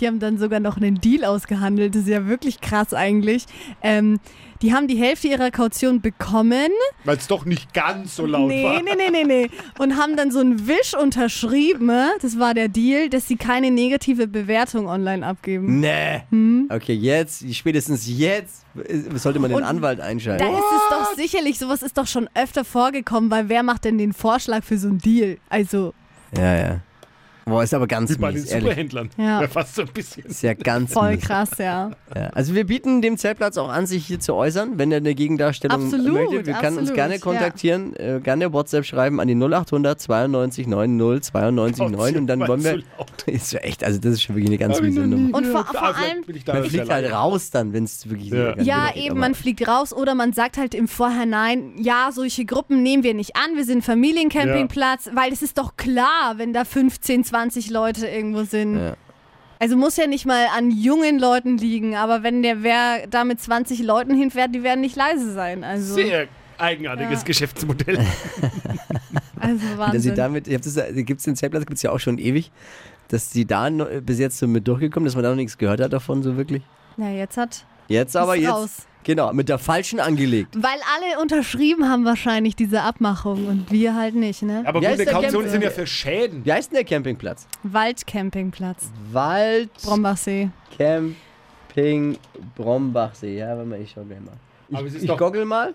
die 0.00 0.06
haben 0.06 0.18
dann 0.18 0.38
sogar 0.38 0.60
noch 0.60 0.76
einen 0.76 1.00
Deal 1.00 1.24
ausgehandelt. 1.24 1.94
Das 1.94 2.02
ist 2.02 2.08
ja 2.08 2.26
wirklich 2.26 2.60
krass 2.60 2.92
eigentlich. 2.94 3.46
Ähm, 3.82 4.18
die 4.62 4.72
haben 4.72 4.88
die 4.88 4.96
Hälfte 4.96 5.28
ihrer 5.28 5.50
Kaution 5.50 6.00
bekommen. 6.00 6.70
Weil 7.04 7.18
es 7.18 7.26
doch 7.26 7.44
nicht 7.44 7.74
ganz 7.74 8.16
so 8.16 8.24
laut 8.24 8.48
nee, 8.48 8.64
war. 8.64 8.82
nee, 8.82 8.90
nee, 8.96 9.10
nee, 9.10 9.24
nee. 9.24 9.50
Und 9.78 9.98
haben 9.98 10.16
dann 10.16 10.30
so 10.30 10.40
einen 10.40 10.66
Wisch 10.66 10.94
unterschrieben. 10.98 11.86
ne? 11.86 12.10
Das 12.22 12.38
war 12.38 12.54
der 12.54 12.68
Deal, 12.68 13.10
dass 13.10 13.28
sie 13.28 13.36
keine 13.36 13.70
negative 13.70 14.26
Bewertung 14.26 14.86
online 14.88 15.26
abgeben. 15.26 15.80
Nee. 15.80 16.22
Hm? 16.30 16.68
Okay, 16.72 16.94
jetzt, 16.94 17.44
spätestens 17.54 18.08
jetzt 18.08 18.64
sollte 19.14 19.38
man 19.38 19.50
den 19.50 19.58
Und 19.58 19.64
Anwalt 19.64 19.98
Da 19.98 20.04
einschalten. 20.04 20.44
ist 20.46 20.54
es 20.58 20.88
doch 20.90 21.14
sicherlich, 21.16 21.58
sowas 21.58 21.82
ist 21.82 21.96
doch 21.98 22.06
schon 22.06 22.28
öfter 22.34 22.64
vorgekommen, 22.64 23.30
weil 23.30 23.48
wer 23.50 23.62
macht 23.62 23.84
denn 23.84 23.98
den 23.98 24.12
Vorschlag 24.14 24.64
für 24.64 24.78
so 24.78 24.88
einen 24.88 24.98
Deal? 24.98 25.36
Also, 25.50 25.92
Ja, 26.36 26.56
ja. 26.56 26.80
Boah, 27.48 27.62
ist 27.62 27.72
aber 27.74 27.86
ganz 27.86 28.10
Wie 28.10 28.16
bei 28.18 28.32
den 28.32 28.40
mies, 28.40 28.50
ehrlich. 28.50 28.64
Superhändlern. 28.70 29.10
Ja. 29.16 29.42
Ja. 29.42 29.46
Fast 29.46 29.76
so 29.76 29.82
ein 29.82 29.88
bisschen. 29.94 30.24
Ist 30.24 30.42
ja 30.42 30.54
ganz 30.54 30.92
voll 30.92 31.12
mies. 31.14 31.24
krass, 31.24 31.50
ja. 31.58 31.92
Ja. 32.12 32.26
Also 32.34 32.54
wir 32.56 32.66
bieten 32.66 33.02
dem 33.02 33.16
Zeltplatz 33.16 33.56
auch 33.56 33.68
an, 33.68 33.86
sich 33.86 34.04
hier 34.04 34.18
zu 34.18 34.34
äußern, 34.34 34.78
wenn 34.78 34.90
er 34.90 34.96
eine 34.96 35.14
Gegendarstellung 35.14 35.84
Absolut, 35.84 36.12
möchte. 36.12 36.44
Wir 36.44 36.54
können 36.54 36.76
uns 36.78 36.92
gerne 36.92 37.14
ja. 37.14 37.20
kontaktieren, 37.20 37.94
äh, 37.94 38.18
gerne 38.20 38.52
WhatsApp 38.52 38.84
schreiben 38.84 39.20
an 39.20 39.28
die 39.28 39.36
0800 39.36 40.00
92 40.00 40.66
90 40.66 41.22
92 41.30 41.88
9 41.88 42.16
und 42.16 42.26
dann 42.26 42.40
wollen 42.48 42.64
wir... 42.64 42.82
Ist 43.26 43.52
ja 43.52 43.60
echt, 43.60 43.84
also 43.84 43.98
das 44.00 44.12
ist 44.14 44.22
schon 44.22 44.36
wirklich 44.36 44.48
eine 44.50 44.58
ganz 44.58 44.80
miese 44.80 45.00
Nummer. 45.00 45.36
Und 45.36 45.46
vor- 45.46 45.64
vor 45.66 45.82
allem- 45.96 46.22
bin 46.26 46.36
ich 46.36 46.44
da 46.44 46.54
Man 46.54 46.64
fliegt 46.64 46.88
halt 46.88 47.12
raus 47.12 47.50
dann, 47.50 47.72
wenn 47.72 47.84
es 47.84 48.08
wirklich 48.08 48.30
Ja. 48.30 48.56
Ja, 48.60 48.86
geht, 48.88 49.04
eben, 49.04 49.10
aber- 49.12 49.20
man 49.20 49.34
fliegt 49.34 49.66
raus 49.68 49.92
oder 49.92 50.14
man 50.16 50.32
sagt 50.32 50.56
halt 50.58 50.74
im 50.74 50.86
Vorhinein, 50.88 51.72
ja, 51.76 52.10
solche 52.12 52.44
Gruppen 52.44 52.82
nehmen 52.82 53.02
wir 53.04 53.14
nicht 53.14 53.36
an, 53.36 53.56
wir 53.56 53.64
sind 53.64 53.84
Familiencampingplatz, 53.84 55.10
weil 55.14 55.32
es 55.32 55.42
ist 55.42 55.58
doch 55.58 55.76
klar, 55.76 56.34
wenn 56.36 56.52
da 56.52 56.64
15, 56.64 57.24
20 57.24 57.35
Leute 57.70 58.06
irgendwo 58.06 58.44
sind. 58.44 58.76
Ja. 58.78 58.96
Also 59.58 59.76
muss 59.76 59.96
ja 59.96 60.06
nicht 60.06 60.26
mal 60.26 60.46
an 60.54 60.70
jungen 60.70 61.18
Leuten 61.18 61.56
liegen, 61.56 61.96
aber 61.96 62.22
wenn 62.22 62.42
der 62.42 62.62
wer 62.62 63.06
da 63.06 63.24
mit 63.24 63.40
20 63.40 63.82
Leuten 63.82 64.14
hinfährt, 64.14 64.54
die 64.54 64.62
werden 64.62 64.80
nicht 64.82 64.96
leise 64.96 65.32
sein. 65.32 65.64
Also, 65.64 65.94
Sehr 65.94 66.28
eigenartiges 66.58 67.20
Ja. 67.20 67.24
Geschäftsmodell. 67.26 67.98
also 69.40 69.64
Dass 69.64 69.72
sie 69.72 69.78
Wahnsinn. 69.78 70.14
damit, 70.14 70.48
ich 70.48 70.60
das, 70.60 70.74
gibt 70.94 71.20
es 71.20 71.24
den 71.24 71.36
Zeltplatz, 71.36 71.64
gibt 71.64 71.76
es 71.76 71.82
ja 71.82 71.90
auch 71.90 72.00
schon 72.00 72.18
ewig, 72.18 72.50
dass 73.08 73.30
sie 73.32 73.46
da 73.46 73.68
bis 73.70 74.18
jetzt 74.18 74.38
so 74.38 74.46
mit 74.46 74.66
durchgekommen, 74.68 75.06
dass 75.06 75.14
man 75.14 75.24
da 75.24 75.30
noch 75.30 75.36
nichts 75.36 75.56
gehört 75.56 75.80
hat 75.80 75.92
davon, 75.92 76.22
so 76.22 76.36
wirklich. 76.36 76.62
ja, 76.98 77.10
jetzt 77.10 77.36
hat 77.36 77.64
Jetzt 77.88 78.16
aber 78.16 78.34
jetzt, 78.34 78.50
raus. 78.50 78.70
Genau, 79.06 79.32
mit 79.32 79.48
der 79.48 79.56
falschen 79.58 80.00
angelegt. 80.00 80.54
Weil 80.54 80.78
alle 80.94 81.22
unterschrieben 81.22 81.88
haben 81.88 82.04
wahrscheinlich 82.04 82.54
diese 82.56 82.82
Abmachung 82.82 83.46
und 83.46 83.70
wir 83.72 83.94
halt 83.94 84.14
nicht, 84.14 84.42
ne? 84.42 84.62
Aber 84.66 84.80
Wie 84.80 84.84
gute 84.84 84.88
heißt 84.98 85.06
der 85.06 85.12
Kautionen 85.14 85.48
sind 85.48 85.62
ja 85.62 85.70
für 85.70 85.86
Schäden. 85.86 86.44
Wie 86.44 86.52
heißt 86.52 86.70
denn 86.72 86.76
der 86.76 86.84
Campingplatz? 86.84 87.46
Waldcampingplatz. 87.62 88.90
Wald 89.12 89.70
Brombachsee. 89.82 90.50
Camping 90.76 92.18
Brombachsee. 92.56 93.38
Ja, 93.38 93.48
warte 93.56 93.64
mal, 93.68 93.80
ich 93.80 93.92
schau 93.94 94.02
gleich 94.02 94.20
mal. 94.20 94.32
Ich, 94.68 94.76
Aber 94.76 94.86
es 94.86 94.94
ist 94.94 95.02
ich 95.02 95.08
doch- 95.08 95.16
goggle 95.18 95.44
mal. 95.44 95.74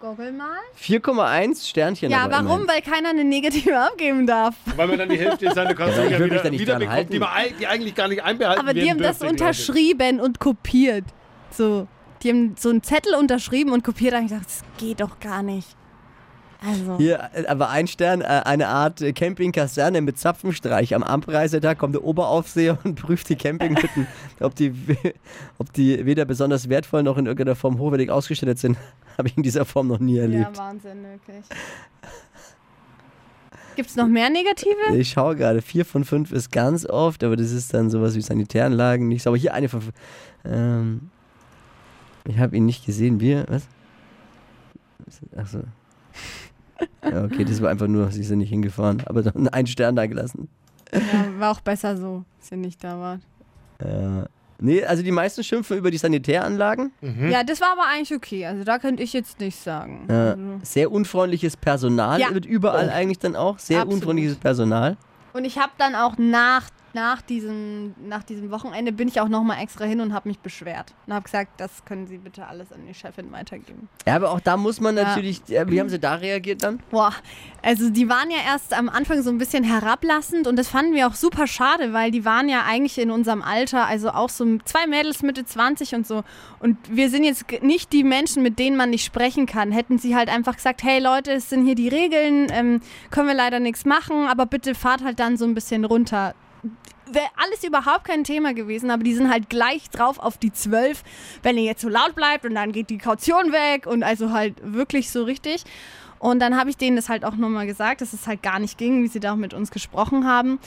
Goggle 0.00 0.30
mal. 0.30 0.46
4,1 0.80 1.68
Sternchen. 1.68 2.10
Ja, 2.12 2.18
aber 2.20 2.34
warum? 2.34 2.62
immerhin. 2.62 2.68
Weil 2.68 2.82
keiner 2.82 3.08
eine 3.08 3.24
negative 3.24 3.76
abgeben 3.80 4.28
darf. 4.28 4.54
Weil 4.76 4.86
man 4.86 4.96
dann 4.98 5.08
die 5.08 5.18
Hälfte 5.18 5.50
seiner 5.52 5.74
Kaution 5.74 6.06
ich 6.06 6.12
ja, 6.12 6.18
würd 6.20 6.30
mich 6.30 6.40
wieder, 6.40 6.50
nicht 6.50 6.60
wieder 6.60 6.72
dran 6.74 6.78
bekommt, 6.80 6.96
halten. 6.96 7.12
die, 7.12 7.18
man, 7.18 7.28
eig- 7.30 7.58
die 7.58 7.66
eigentlich 7.66 7.94
gar 7.96 8.06
nicht 8.06 8.22
einbehalten 8.22 8.60
Aber 8.60 8.72
die 8.74 8.80
werden 8.82 8.90
haben 8.90 8.98
das 9.02 9.18
dürfte, 9.18 9.34
glaub 9.36 9.50
ich. 9.50 9.58
unterschrieben 9.68 10.20
und 10.20 10.38
kopiert. 10.38 11.04
So. 11.50 11.88
Die 12.22 12.30
haben 12.30 12.54
so 12.58 12.70
einen 12.70 12.82
Zettel 12.82 13.14
unterschrieben 13.14 13.72
und 13.72 13.84
kopiert. 13.84 14.14
Hab 14.14 14.22
ich 14.22 14.30
gedacht, 14.30 14.46
das 14.46 14.62
geht 14.78 15.00
doch 15.00 15.20
gar 15.20 15.42
nicht. 15.42 15.76
Also. 16.60 16.96
Hier, 16.96 17.30
äh, 17.34 17.46
aber 17.46 17.68
ein 17.70 17.86
Stern, 17.86 18.20
äh, 18.20 18.24
eine 18.24 18.66
Art 18.66 19.00
Campingkaserne 19.14 20.00
mit 20.00 20.18
Zapfenstreich. 20.18 20.94
Am 20.94 21.04
Abreisetag 21.04 21.78
kommt 21.78 21.94
der 21.94 22.02
Oberaufseher 22.02 22.78
und 22.82 22.96
prüft 22.96 23.28
die 23.28 23.36
Campinghütten, 23.36 24.08
ob 24.40 24.56
die, 24.56 24.74
ob 25.58 25.72
die 25.72 26.04
weder 26.04 26.24
besonders 26.24 26.68
wertvoll 26.68 27.04
noch 27.04 27.16
in 27.16 27.26
irgendeiner 27.26 27.54
Form 27.54 27.78
hochwertig 27.78 28.10
ausgestattet 28.10 28.58
sind. 28.58 28.76
Habe 29.18 29.28
ich 29.28 29.36
in 29.36 29.44
dieser 29.44 29.64
Form 29.64 29.86
noch 29.86 30.00
nie 30.00 30.16
Ja, 30.16 30.22
erlebt. 30.22 30.58
Wahnsinn, 30.58 31.04
wirklich. 31.04 31.44
Gibt 33.76 33.90
es 33.90 33.94
noch 33.94 34.08
mehr 34.08 34.28
negative? 34.28 34.96
Ich 34.96 35.10
schaue 35.10 35.36
gerade, 35.36 35.62
4 35.62 35.84
von 35.84 36.04
5 36.04 36.32
ist 36.32 36.50
ganz 36.50 36.84
oft, 36.84 37.22
aber 37.22 37.36
das 37.36 37.52
ist 37.52 37.72
dann 37.72 37.90
sowas 37.90 38.16
wie 38.16 38.20
Sanitäranlagen, 38.20 39.06
nicht 39.06 39.22
so. 39.22 39.30
Aber 39.30 39.36
hier 39.36 39.54
eine 39.54 39.68
von 39.68 39.82
fünf. 39.82 39.94
Ähm, 40.44 41.10
ich 42.28 42.38
habe 42.38 42.56
ihn 42.56 42.66
nicht 42.66 42.86
gesehen. 42.86 43.18
Wir, 43.20 43.44
was? 43.48 43.66
Achso. 45.36 45.60
Ja, 47.02 47.24
okay, 47.24 47.44
das 47.44 47.60
war 47.60 47.70
einfach 47.70 47.88
nur, 47.88 48.08
sie 48.12 48.22
sind 48.22 48.38
nicht 48.38 48.50
hingefahren, 48.50 49.02
aber 49.06 49.22
dann 49.22 49.48
einen 49.52 49.66
Stern 49.66 49.96
da 49.96 50.06
gelassen. 50.06 50.48
Ja, 50.92 51.00
war 51.40 51.50
auch 51.50 51.60
besser 51.60 51.96
so, 51.96 52.24
dass 52.38 52.52
ihr 52.52 52.56
nicht 52.58 52.84
da 52.84 52.96
wart. 53.00 53.20
Ja. 53.84 54.26
Nee, 54.60 54.84
also 54.84 55.02
die 55.02 55.10
meisten 55.10 55.42
schimpfen 55.42 55.76
über 55.76 55.90
die 55.90 55.98
Sanitäranlagen. 55.98 56.92
Mhm. 57.00 57.30
Ja, 57.30 57.42
das 57.42 57.60
war 57.60 57.72
aber 57.72 57.82
eigentlich 57.92 58.14
okay. 58.14 58.46
Also 58.46 58.62
da 58.62 58.78
könnte 58.78 59.02
ich 59.02 59.12
jetzt 59.12 59.40
nicht 59.40 59.58
sagen. 59.58 60.06
Ja. 60.08 60.30
Also. 60.32 60.42
Sehr 60.62 60.92
unfreundliches 60.92 61.56
Personal 61.56 62.20
Ja. 62.20 62.32
wird 62.32 62.46
überall 62.46 62.88
Oh. 62.88 62.94
eigentlich 62.94 63.18
dann 63.18 63.34
auch. 63.34 63.58
Sehr 63.58 63.78
Absolut. 63.80 63.94
unfreundliches 64.02 64.36
Personal. 64.36 64.96
Und 65.32 65.44
ich 65.44 65.58
habe 65.58 65.72
dann 65.78 65.96
auch 65.96 66.16
nach, 66.16 66.68
nach, 66.94 67.22
diesem, 67.22 67.94
nach 68.06 68.22
diesem 68.22 68.50
Wochenende 68.50 68.92
bin 68.92 69.08
ich 69.08 69.20
auch 69.20 69.28
nochmal 69.28 69.62
extra 69.62 69.84
hin 69.84 70.00
und 70.00 70.12
habe 70.12 70.28
mich 70.28 70.38
beschwert. 70.38 70.94
Und 71.06 71.14
habe 71.14 71.24
gesagt, 71.24 71.60
das 71.60 71.84
können 71.84 72.06
Sie 72.06 72.18
bitte 72.18 72.46
alles 72.46 72.72
an 72.72 72.86
die 72.86 72.94
Chefin 72.94 73.30
weitergeben. 73.32 73.88
Ja, 74.06 74.16
aber 74.16 74.30
auch 74.30 74.40
da 74.40 74.56
muss 74.56 74.80
man 74.80 74.94
natürlich, 74.94 75.42
ja, 75.48 75.68
wie 75.68 75.80
haben 75.80 75.88
sie 75.88 75.98
da 75.98 76.14
reagiert 76.14 76.62
dann? 76.62 76.80
Boah, 76.90 77.12
also 77.62 77.90
die 77.90 78.08
waren 78.08 78.30
ja 78.30 78.38
erst 78.46 78.72
am 78.72 78.88
Anfang 78.88 79.22
so 79.22 79.30
ein 79.30 79.38
bisschen 79.38 79.64
herablassend 79.64 80.46
und 80.46 80.56
das 80.56 80.68
fanden 80.68 80.94
wir 80.94 81.06
auch 81.06 81.14
super 81.14 81.46
schade, 81.46 81.92
weil 81.92 82.10
die 82.10 82.24
waren 82.24 82.48
ja 82.48 82.64
eigentlich 82.66 82.98
in 82.98 83.10
unserem 83.10 83.42
Alter, 83.42 83.86
also 83.86 84.10
auch 84.10 84.28
so 84.28 84.58
zwei 84.64 84.86
Mädels 84.86 85.22
Mitte 85.22 85.44
20 85.44 85.94
und 85.94 86.06
so. 86.06 86.24
Und 86.60 86.76
wir 86.88 87.10
sind 87.10 87.24
jetzt 87.24 87.46
nicht 87.62 87.92
die 87.92 88.04
Menschen, 88.04 88.42
mit 88.42 88.58
denen 88.58 88.76
man 88.76 88.90
nicht 88.90 89.04
sprechen 89.04 89.46
kann. 89.46 89.72
Hätten 89.72 89.98
sie 89.98 90.16
halt 90.16 90.28
einfach 90.28 90.56
gesagt, 90.56 90.82
hey 90.82 91.00
Leute, 91.00 91.32
es 91.32 91.50
sind 91.50 91.64
hier 91.64 91.74
die 91.74 91.88
Regeln, 91.88 92.48
ähm, 92.50 92.80
können 93.10 93.28
wir 93.28 93.34
leider 93.34 93.60
nichts 93.60 93.84
machen, 93.84 94.26
aber 94.28 94.46
bitte 94.46 94.74
fahrt 94.74 95.04
halt 95.04 95.20
dann 95.20 95.36
so 95.36 95.44
ein 95.44 95.54
bisschen 95.54 95.84
runter. 95.84 96.34
Wäre 97.10 97.28
alles 97.36 97.64
überhaupt 97.64 98.04
kein 98.04 98.22
Thema 98.22 98.52
gewesen, 98.52 98.90
aber 98.90 99.02
die 99.02 99.14
sind 99.14 99.30
halt 99.30 99.48
gleich 99.48 99.88
drauf 99.88 100.18
auf 100.18 100.36
die 100.36 100.52
12, 100.52 101.02
wenn 101.42 101.56
ihr 101.56 101.64
jetzt 101.64 101.80
so 101.80 101.88
laut 101.88 102.14
bleibt 102.14 102.44
und 102.44 102.54
dann 102.54 102.72
geht 102.72 102.90
die 102.90 102.98
Kaution 102.98 103.50
weg 103.50 103.86
und 103.86 104.02
also 104.02 104.32
halt 104.32 104.56
wirklich 104.62 105.10
so 105.10 105.24
richtig. 105.24 105.64
Und 106.18 106.40
dann 106.40 106.58
habe 106.58 106.68
ich 106.68 106.76
denen 106.76 106.96
das 106.96 107.08
halt 107.08 107.24
auch 107.24 107.36
nochmal 107.36 107.66
gesagt, 107.66 108.00
dass 108.00 108.12
es 108.12 108.26
halt 108.26 108.42
gar 108.42 108.58
nicht 108.58 108.76
ging, 108.76 109.02
wie 109.02 109.08
sie 109.08 109.20
da 109.20 109.32
auch 109.32 109.36
mit 109.36 109.54
uns 109.54 109.70
gesprochen 109.70 110.26
haben. 110.26 110.58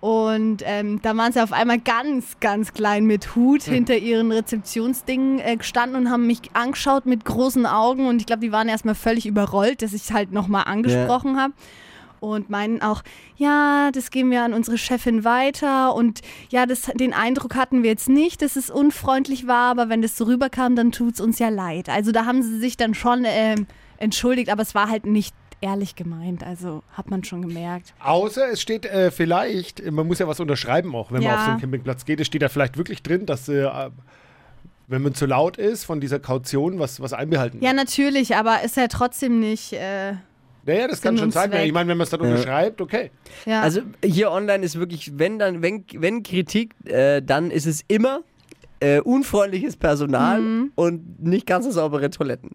Und 0.00 0.62
ähm, 0.64 1.00
da 1.02 1.16
waren 1.16 1.32
sie 1.32 1.42
auf 1.42 1.52
einmal 1.52 1.80
ganz, 1.80 2.38
ganz 2.38 2.72
klein 2.74 3.06
mit 3.06 3.34
Hut 3.34 3.62
hinter 3.62 3.96
ihren 3.96 4.30
Rezeptionsdingen 4.30 5.38
äh, 5.38 5.56
gestanden 5.56 5.96
und 5.96 6.10
haben 6.10 6.26
mich 6.26 6.42
angeschaut 6.52 7.06
mit 7.06 7.24
großen 7.24 7.66
Augen. 7.66 8.06
Und 8.06 8.20
ich 8.20 8.26
glaube, 8.26 8.40
die 8.40 8.52
waren 8.52 8.68
erstmal 8.68 8.94
völlig 8.94 9.26
überrollt, 9.26 9.82
dass 9.82 9.94
ich 9.94 10.02
es 10.02 10.12
halt 10.12 10.32
nochmal 10.32 10.64
angesprochen 10.66 11.40
habe. 11.40 11.54
Und 12.20 12.50
meinen 12.50 12.82
auch, 12.82 13.02
ja, 13.36 13.90
das 13.92 14.10
geben 14.10 14.30
wir 14.30 14.42
an 14.42 14.52
unsere 14.54 14.78
Chefin 14.78 15.24
weiter. 15.24 15.94
Und 15.94 16.20
ja, 16.50 16.66
das, 16.66 16.82
den 16.94 17.12
Eindruck 17.12 17.54
hatten 17.56 17.82
wir 17.82 17.90
jetzt 17.90 18.08
nicht, 18.08 18.42
dass 18.42 18.56
es 18.56 18.70
unfreundlich 18.70 19.46
war, 19.46 19.70
aber 19.70 19.88
wenn 19.88 20.02
das 20.02 20.16
so 20.16 20.24
rüberkam, 20.24 20.76
dann 20.76 20.92
tut 20.92 21.14
es 21.14 21.20
uns 21.20 21.38
ja 21.38 21.48
leid. 21.48 21.88
Also 21.88 22.12
da 22.12 22.24
haben 22.24 22.42
sie 22.42 22.58
sich 22.58 22.76
dann 22.76 22.94
schon 22.94 23.24
ähm, 23.26 23.66
entschuldigt, 23.98 24.50
aber 24.50 24.62
es 24.62 24.74
war 24.74 24.88
halt 24.90 25.06
nicht 25.06 25.34
ehrlich 25.60 25.96
gemeint. 25.96 26.44
Also 26.44 26.82
hat 26.92 27.08
man 27.10 27.24
schon 27.24 27.42
gemerkt. 27.42 27.94
Außer 28.02 28.50
es 28.52 28.60
steht 28.60 28.84
äh, 28.84 29.10
vielleicht, 29.10 29.90
man 29.90 30.06
muss 30.06 30.18
ja 30.18 30.28
was 30.28 30.38
unterschreiben 30.40 30.94
auch, 30.94 31.10
wenn 31.10 31.22
man 31.22 31.32
Ja. 31.32 31.34
auf 31.36 31.44
so 31.44 31.50
einen 31.52 31.60
Campingplatz 31.60 32.04
geht. 32.04 32.20
Es 32.20 32.26
steht 32.26 32.42
da 32.42 32.48
vielleicht 32.48 32.76
wirklich 32.76 33.02
drin, 33.02 33.24
dass 33.26 33.48
äh, 33.48 33.66
wenn 34.88 35.02
man 35.02 35.14
zu 35.14 35.26
laut 35.26 35.56
ist, 35.56 35.84
von 35.84 36.00
dieser 36.00 36.20
Kaution 36.20 36.78
was, 36.78 37.00
was 37.00 37.12
einbehalten 37.12 37.58
Ja, 37.60 37.70
wird. 37.70 37.76
natürlich, 37.76 38.36
aber 38.36 38.62
ist 38.62 38.76
ja 38.76 38.86
trotzdem 38.88 39.40
nicht. 39.40 39.72
Äh, 39.72 40.14
Naja, 40.66 40.88
das 40.88 41.00
kann 41.00 41.16
schon 41.16 41.30
sein. 41.30 41.52
Ich 41.64 41.72
meine, 41.72 41.88
wenn 41.88 41.96
man 41.96 42.04
es 42.04 42.10
dann 42.10 42.20
unterschreibt, 42.20 42.80
okay. 42.80 43.10
ja. 43.44 43.60
Also 43.62 43.80
hier 44.04 44.30
online 44.30 44.64
ist 44.64 44.78
wirklich, 44.78 45.18
wenn 45.18 45.38
dann, 45.38 45.62
wenn, 45.62 45.84
wenn 45.94 46.22
Kritik, 46.22 46.74
äh, 46.84 47.22
dann 47.22 47.50
ist 47.50 47.66
es 47.66 47.82
immer 47.88 48.20
äh, 48.80 49.00
unfreundliches 49.00 49.76
Personal 49.76 50.40
Mhm. 50.40 50.72
und 50.74 51.22
nicht 51.22 51.46
ganz 51.46 51.64
so 51.64 51.70
saubere 51.70 52.10
Toiletten. 52.10 52.50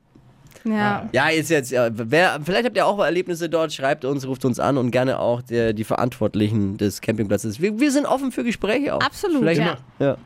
ja. 0.63 1.09
Ja, 1.11 1.29
ist 1.29 1.49
jetzt, 1.49 1.71
ja, 1.71 1.89
wer, 1.91 2.39
vielleicht 2.43 2.65
habt 2.65 2.77
ihr 2.77 2.85
auch 2.85 2.99
Erlebnisse 3.03 3.49
dort, 3.49 3.73
schreibt 3.73 4.05
uns, 4.05 4.27
ruft 4.27 4.45
uns 4.45 4.59
an 4.59 4.77
und 4.77 4.91
gerne 4.91 5.17
auch 5.19 5.41
der, 5.41 5.73
die 5.73 5.83
Verantwortlichen 5.83 6.77
des 6.77 7.01
Campingplatzes. 7.01 7.59
Wir, 7.59 7.79
wir 7.79 7.91
sind 7.91 8.05
offen 8.05 8.31
für 8.31 8.43
Gespräche 8.43 8.93
auch. 8.93 9.01
Absolut, 9.01 9.39
Vielleicht, 9.39 9.61
ja. 9.61 9.77
ja. 9.99 10.17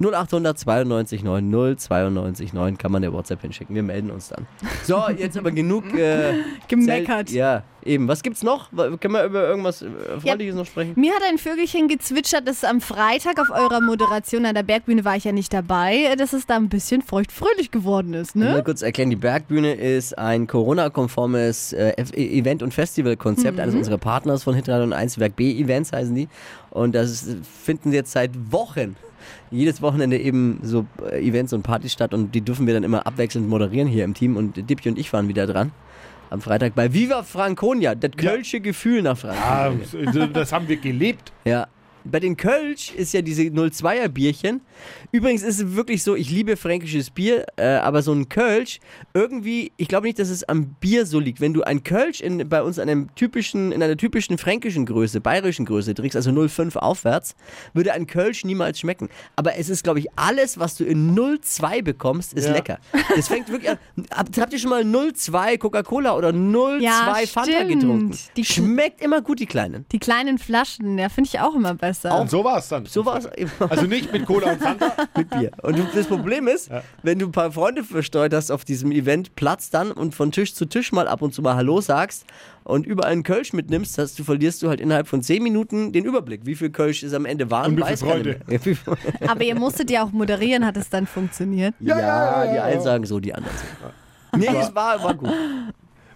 0800 0.00 0.58
92 0.58 1.22
9 1.22 1.50
0 1.50 1.76
92 1.76 2.52
9 2.52 2.78
kann 2.78 2.92
man 2.92 3.02
der 3.02 3.12
WhatsApp 3.12 3.40
hinschicken. 3.42 3.74
Wir 3.74 3.82
melden 3.82 4.10
uns 4.10 4.28
dann. 4.28 4.46
So, 4.84 5.02
jetzt 5.16 5.36
aber 5.36 5.50
genug 5.52 5.84
äh, 5.94 6.34
Gemeckert. 6.68 7.28
Zelt- 7.28 7.30
Ja, 7.32 7.62
eben. 7.86 8.08
Was 8.08 8.22
gibt's 8.22 8.42
noch? 8.42 8.70
Können 8.72 9.12
wir 9.14 9.24
über 9.24 9.46
irgendwas 9.48 9.82
äh, 9.82 9.86
Freundliches 10.20 10.54
noch 10.54 10.66
sprechen? 10.66 10.92
Mir 10.96 11.12
hat 11.14 11.22
ein 11.28 11.38
Vögelchen 11.38 11.88
gezwitschert, 11.88 12.46
dass 12.48 12.64
am 12.64 12.80
Freitag 12.80 13.38
auf 13.40 13.50
eurer 13.50 13.80
Moderation 13.80 14.46
an 14.46 14.54
der 14.54 14.62
Bergbühne 14.62 15.04
war 15.04 15.16
ich 15.16 15.24
ja 15.24 15.32
nicht 15.32 15.52
dabei, 15.52 15.96
äh, 16.12 16.16
dass 16.16 16.32
es 16.32 16.46
da 16.46 16.56
ein 16.56 16.68
bisschen 16.68 17.02
feuchtfröhlich 17.02 17.70
geworden 17.70 18.14
ist, 18.14 18.36
Mal 18.36 18.54
ne? 18.56 18.62
kurz 18.62 18.82
erklären, 18.82 19.10
die 19.10 19.16
Bergbühne 19.16 19.74
ist 19.74 20.16
ein 20.18 20.46
Corona-konformes 20.46 21.72
äh, 21.72 21.92
F- 21.96 22.12
Event- 22.12 22.62
und 22.62 22.72
Festivalkonzept 22.74 23.58
eines 23.60 23.74
unserer 23.74 23.98
Partners 23.98 24.44
von 24.44 24.54
Hit 24.54 24.68
1, 24.68 25.18
Werk 25.18 25.36
B 25.36 25.52
Events 25.58 25.92
heißen 25.92 26.14
die. 26.14 26.28
Und 26.70 26.94
das 26.94 27.26
finden 27.64 27.92
jetzt 27.92 28.12
seit 28.12 28.30
Wochen, 28.50 28.96
jedes 29.50 29.80
Wochenende 29.82 30.18
eben 30.18 30.58
so 30.62 30.86
äh, 31.10 31.20
Events 31.26 31.52
und 31.52 31.62
Partys 31.62 31.92
statt 31.92 32.12
und 32.12 32.34
die 32.34 32.40
dürfen 32.40 32.66
wir 32.66 32.74
dann 32.74 32.82
immer 32.84 33.06
abwechselnd 33.06 33.48
moderieren 33.48 33.88
hier 33.88 34.04
im 34.04 34.14
Team 34.14 34.36
und 34.36 34.68
Dippy 34.68 34.88
und 34.88 34.98
ich 34.98 35.12
waren 35.12 35.28
wieder 35.28 35.46
dran. 35.46 35.70
Am 36.34 36.40
Freitag 36.40 36.74
bei 36.74 36.92
Viva 36.92 37.22
Franconia, 37.22 37.94
das 37.94 38.10
Ja. 38.20 38.30
kölsche 38.32 38.60
Gefühl 38.60 39.02
nach 39.02 39.22
Ah, 39.22 39.70
Franconia. 39.70 40.26
das 40.26 40.52
haben 40.52 40.66
wir 40.66 40.78
gelebt. 40.78 41.30
Ja. 41.44 41.68
Bei 42.04 42.20
den 42.20 42.36
Kölsch 42.36 42.92
ist 42.94 43.14
ja 43.14 43.22
diese 43.22 43.42
02er 43.42 44.08
Bierchen. 44.08 44.60
Übrigens 45.10 45.42
ist 45.42 45.60
es 45.60 45.74
wirklich 45.74 46.02
so, 46.02 46.14
ich 46.14 46.30
liebe 46.30 46.56
fränkisches 46.56 47.10
Bier, 47.10 47.46
äh, 47.56 47.64
aber 47.76 48.02
so 48.02 48.12
ein 48.12 48.28
Kölsch, 48.28 48.78
irgendwie, 49.14 49.72
ich 49.78 49.88
glaube 49.88 50.06
nicht, 50.06 50.18
dass 50.18 50.28
es 50.28 50.44
am 50.44 50.74
Bier 50.80 51.06
so 51.06 51.18
liegt. 51.18 51.40
Wenn 51.40 51.54
du 51.54 51.62
ein 51.62 51.82
Kölsch 51.82 52.20
in, 52.20 52.46
bei 52.48 52.62
uns 52.62 52.76
in, 52.76 52.82
einem 52.90 53.14
typischen, 53.14 53.72
in 53.72 53.82
einer 53.82 53.96
typischen 53.96 54.36
fränkischen 54.36 54.84
Größe, 54.84 55.20
bayerischen 55.22 55.64
Größe 55.64 55.94
trinkst, 55.94 56.14
also 56.16 56.30
05 56.48 56.76
aufwärts, 56.76 57.34
würde 57.72 57.92
ein 57.94 58.06
Kölsch 58.06 58.44
niemals 58.44 58.80
schmecken. 58.80 59.08
Aber 59.36 59.56
es 59.56 59.70
ist, 59.70 59.82
glaube 59.84 60.00
ich, 60.00 60.08
alles, 60.16 60.58
was 60.58 60.74
du 60.76 60.84
in 60.84 61.16
02 61.16 61.80
bekommst, 61.82 62.34
ist 62.34 62.44
Ja. 62.46 62.52
lecker. 62.52 62.78
Das 63.16 63.28
fängt 63.28 63.48
wirklich 63.48 63.70
an. 63.70 63.78
Habt, 64.10 64.38
habt 64.38 64.52
ihr 64.52 64.58
schon 64.58 64.70
mal 64.70 64.84
02 64.84 65.56
Coca-Cola 65.56 66.16
oder 66.16 66.32
02 66.32 66.80
Ja, 66.82 67.14
Fanta 67.26 67.50
stimmt. 67.52 67.80
getrunken? 67.80 68.18
Die- 68.36 68.44
Schmeckt 68.44 69.00
immer 69.02 69.22
gut, 69.22 69.40
die 69.40 69.46
kleinen. 69.46 69.86
Die 69.92 69.98
kleinen 69.98 70.38
Flaschen, 70.38 70.98
ja, 70.98 71.08
finde 71.08 71.30
ich 71.32 71.40
auch 71.40 71.54
immer 71.54 71.74
besser. 71.74 71.93
Und 72.02 72.30
so 72.30 72.42
war 72.44 72.58
es 72.58 72.68
dann. 72.68 72.86
So 72.86 73.04
war 73.04 73.18
es 73.18 73.26
eben. 73.36 73.50
Also 73.68 73.86
nicht 73.86 74.12
mit 74.12 74.24
Cola 74.26 74.52
und 74.52 74.60
Fanta. 74.62 74.92
mit 75.16 75.30
Bier. 75.30 75.50
Und 75.62 75.78
das 75.94 76.06
Problem 76.06 76.48
ist, 76.48 76.70
wenn 77.02 77.18
du 77.18 77.26
ein 77.26 77.32
paar 77.32 77.52
Freunde 77.52 77.84
versteuert 77.84 78.32
hast 78.34 78.50
auf 78.50 78.64
diesem 78.64 78.92
Event, 78.92 79.34
Platz 79.36 79.70
dann 79.70 79.90
und 79.92 80.14
von 80.14 80.32
Tisch 80.32 80.54
zu 80.54 80.64
Tisch 80.66 80.92
mal 80.92 81.08
ab 81.08 81.22
und 81.22 81.34
zu 81.34 81.42
mal 81.42 81.54
Hallo 81.56 81.80
sagst 81.80 82.24
und 82.64 82.86
überall 82.86 83.12
einen 83.12 83.22
Kölsch 83.22 83.52
mitnimmst, 83.52 83.98
dass 83.98 84.14
du 84.14 84.24
verlierst 84.24 84.62
du 84.62 84.68
halt 84.68 84.80
innerhalb 84.80 85.06
von 85.06 85.22
10 85.22 85.42
Minuten 85.42 85.92
den 85.92 86.04
Überblick. 86.04 86.46
Wie 86.46 86.54
viel 86.54 86.70
Kölsch 86.70 87.02
es 87.02 87.12
am 87.12 87.26
Ende 87.26 87.50
waren, 87.50 87.72
Und 87.72 87.76
wie 87.78 87.82
viel 87.82 87.90
weiß 87.92 88.00
keiner 88.00 88.12
Freude. 88.14 88.40
mehr. 88.46 88.58
Ja, 88.58 88.64
wie 88.64 88.74
viel- 88.74 89.28
Aber 89.28 89.42
ihr 89.42 89.54
musstet 89.54 89.90
ja 89.90 90.04
auch 90.04 90.12
moderieren, 90.12 90.64
hat 90.64 90.76
es 90.76 90.88
dann 90.88 91.06
funktioniert? 91.06 91.74
ja, 91.80 92.52
die 92.52 92.58
einen 92.58 92.80
sagen 92.82 93.04
so, 93.06 93.20
die 93.20 93.34
anderen 93.34 93.54
so. 93.56 94.38
Nee, 94.38 94.46
es 94.60 94.74
war, 94.74 95.02
war 95.02 95.14
gut. 95.14 95.30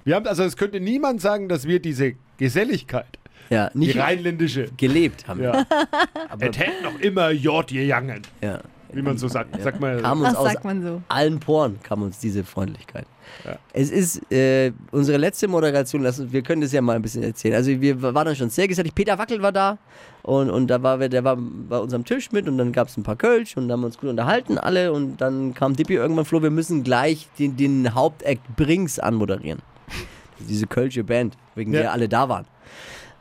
Wir 0.05 0.15
haben, 0.17 0.27
also 0.27 0.43
es 0.43 0.57
könnte 0.57 0.81
niemand 0.81 1.21
sagen, 1.21 1.49
dass 1.49 1.67
wir 1.67 1.81
diese 1.81 2.15
Geselligkeit, 2.39 3.07
Ja, 3.51 3.71
die 3.73 3.79
nicht 3.79 3.99
rheinländische, 3.99 4.69
gelebt 4.77 5.27
haben. 5.27 5.43
ja, 5.43 5.65
aber 6.29 6.51
es 6.51 6.59
hätte 6.59 6.83
noch 6.83 6.99
immer 7.01 7.31
Jod 7.31 7.69
gegangen, 7.69 8.23
ja. 8.43 8.61
wie 8.93 9.03
man 9.03 9.17
so 9.19 9.29
sagt. 9.29 9.61
Sag 9.63 9.81
mal, 9.81 10.01
kam 10.01 10.21
uns 10.21 10.35
aus 10.35 10.53
sagt 10.53 10.65
man 10.65 10.83
so. 10.83 11.03
allen 11.09 11.41
Poren 11.41 11.79
kam 11.83 12.03
uns 12.03 12.19
diese 12.19 12.45
Freundlichkeit. 12.45 13.07
Ja. 13.45 13.59
Es 13.73 13.91
ist 13.91 14.31
äh, 14.33 14.73
unsere 14.91 15.19
letzte 15.19 15.49
Moderation, 15.49 16.03
lass, 16.03 16.33
wir 16.33 16.43
können 16.43 16.63
das 16.63 16.73
ja 16.73 16.81
mal 16.81 16.97
ein 16.97 17.03
bisschen 17.03 17.23
erzählen. 17.23 17.55
Also 17.55 17.71
wir 17.81 18.01
waren 18.03 18.27
dann 18.27 18.37
schon 18.37 18.51
sehr 18.51 18.67
gesellig. 18.67 18.95
Peter 18.95 19.19
Wackel 19.19 19.43
war 19.43 19.53
da 19.53 19.79
und, 20.23 20.51
und 20.51 20.67
da 20.69 20.83
war 20.83 20.99
wir, 20.99 21.09
der 21.09 21.25
war 21.25 21.37
bei 21.37 21.79
unserem 21.79 22.05
Tisch 22.05 22.33
mit 22.33 22.49
und 22.49 22.59
dann 22.59 22.73
gab 22.73 22.89
es 22.89 22.97
ein 22.97 23.03
paar 23.03 23.17
Kölsch 23.17 23.57
und 23.57 23.69
dann 23.69 23.73
haben 23.75 23.81
wir 23.83 23.87
uns 23.87 23.99
gut 23.99 24.09
unterhalten 24.11 24.59
alle 24.59 24.93
und 24.93 25.19
dann 25.19 25.55
kam 25.55 25.77
Dippi 25.77 25.95
irgendwann, 25.95 26.25
Flo, 26.25 26.43
wir 26.43 26.51
müssen 26.51 26.85
gleich 26.85 27.29
den, 27.39 27.57
den 27.57 27.95
Hauptakt 27.95 28.41
Brings 28.57 28.99
anmoderieren. 28.99 29.61
Diese 30.41 30.67
Kölsche 30.67 31.05
Band, 31.05 31.37
wegen 31.55 31.73
Ja. 31.75 31.81
der 31.81 31.93
alle 31.93 32.09
da 32.09 32.29
waren. 32.29 32.47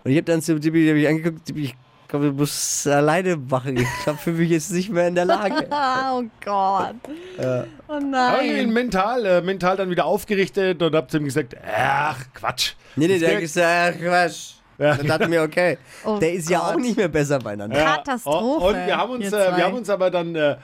Und 0.08 0.14
ich 0.14 0.18
habe 0.20 0.32
dann 0.32 0.42
zu 0.42 0.56
hab 0.56 0.64
ich 0.74 1.06
angeguckt, 1.06 1.50
Dippi, 1.50 1.66
ich 1.66 1.76
glaube, 2.08 2.28
du 2.28 2.32
musst 2.32 2.88
alleine 2.88 3.36
machen. 3.36 3.76
Ich 3.76 4.04
glaube, 4.06 4.20
für 4.20 4.32
mich 4.32 4.52
ist 4.52 4.68
es 4.70 4.72
nicht 4.72 4.90
mehr 4.90 5.10
in 5.10 5.16
der 5.16 5.26
Lage. 5.26 5.68
Oh 5.70 6.24
Gott. 6.46 6.96
Oh 7.38 7.92
aber 7.92 8.42
ich 8.42 8.52
bin 8.52 8.68
nein. 8.68 8.70
mental, 8.70 9.26
äh, 9.26 9.42
mental 9.42 9.76
dann 9.76 9.90
wieder 9.90 10.06
aufgerichtet 10.06 10.82
und 10.82 10.96
hab 10.96 11.12
zu 11.12 11.18
ihm 11.18 11.26
gesagt, 11.26 11.58
ach, 11.62 12.24
Quatsch. 12.34 12.76
Nee, 12.96 13.08
nee, 13.08 13.20
der 13.20 13.34
hat 13.34 13.42
gesagt, 13.42 13.98
ach, 13.98 14.02
Quatsch. 14.02 14.54
Ja. 14.78 14.96
Dann 14.96 15.08
dachte 15.08 15.24
ich 15.24 15.30
mir, 15.30 15.42
okay, 15.42 15.78
Oh 16.06 16.18
der 16.20 16.32
ist 16.32 16.50
ja 16.50 16.62
auch 16.62 16.72
Gott. 16.72 16.82
nicht 16.84 16.96
mehr 16.96 17.10
besser 17.10 17.40
beieinander. 17.40 17.78
Ja, 17.78 17.98
Katastrophe, 17.98 18.66
Und 18.66 18.86
wir 18.88 18.96
haben 18.98 19.12
uns, 19.12 19.34
äh, 19.34 19.58
wir 19.58 19.66
haben 19.66 19.76
uns 19.76 19.90
aber 19.90 20.10
dann 20.10 20.34
äh, 20.36 20.56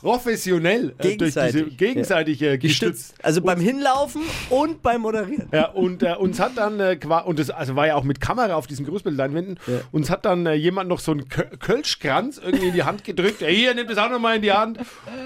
professionell 0.00 0.94
äh, 0.98 1.16
durch 1.16 1.34
diese 1.34 1.64
Gegenseitig, 1.64 1.76
gegenseitig 1.76 2.42
äh, 2.42 2.58
gestützt. 2.58 3.14
Also 3.22 3.40
beim 3.42 3.60
Hinlaufen 3.60 4.22
und 4.50 4.82
beim 4.82 5.00
Moderieren. 5.02 5.48
Ja, 5.52 5.68
und 5.70 6.02
äh, 6.02 6.14
uns 6.14 6.40
hat 6.40 6.52
dann 6.56 6.80
äh, 6.80 6.98
und 7.24 7.38
das 7.38 7.50
also 7.50 7.76
war 7.76 7.86
ja 7.86 7.94
auch 7.96 8.04
mit 8.04 8.20
Kamera 8.20 8.54
auf 8.54 8.66
diesen 8.66 8.86
Großbildleinwänden, 8.86 9.58
Ja. 9.66 9.74
uns 9.92 10.10
hat 10.10 10.24
dann 10.24 10.46
jemand 10.54 10.88
noch 10.88 11.00
so 11.00 11.12
einen 11.12 11.28
Kö 11.28 11.44
Kölschkranz 11.58 12.40
irgendwie 12.44 12.68
in 12.68 12.74
die 12.74 12.82
Hand 12.82 13.04
gedrückt. 13.04 13.42
Ey, 13.42 13.54
hier, 13.54 13.74
nimm 13.74 13.86
das 13.86 13.98
auch 13.98 14.10
nochmal 14.10 14.36
in 14.36 14.42
die 14.42 14.52
Hand. 14.52 14.78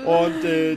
Und 0.05 0.35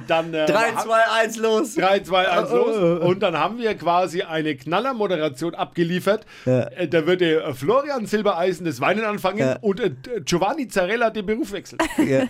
dann. 0.07 0.33
Äh, 0.33 0.45
3, 0.45 0.53
haben- 0.71 0.79
2, 0.87 0.99
1, 1.23 1.37
los. 1.37 1.75
3, 1.75 1.99
2, 1.99 2.27
1, 2.29 2.49
Oh, 2.51 2.53
oh, 2.53 2.57
los. 2.57 3.01
oh. 3.01 3.07
Und 3.07 3.19
dann 3.21 3.37
haben 3.37 3.57
wir 3.59 3.73
quasi 3.75 4.21
eine 4.23 4.55
Knallermoderation 4.55 5.55
abgeliefert. 5.55 6.25
Ja. 6.45 6.69
Da 6.87 7.05
würde 7.05 7.53
Florian 7.53 8.05
Silbereisen 8.05 8.65
das 8.65 8.81
Weinen 8.81 9.03
anfangen 9.05 9.39
Ja. 9.39 9.57
und 9.61 9.81
Giovanni 10.25 10.67
Zarella 10.67 11.09
den 11.09 11.25
Beruf 11.25 11.51
wechseln. 11.51 11.79
Ja, 11.97 12.23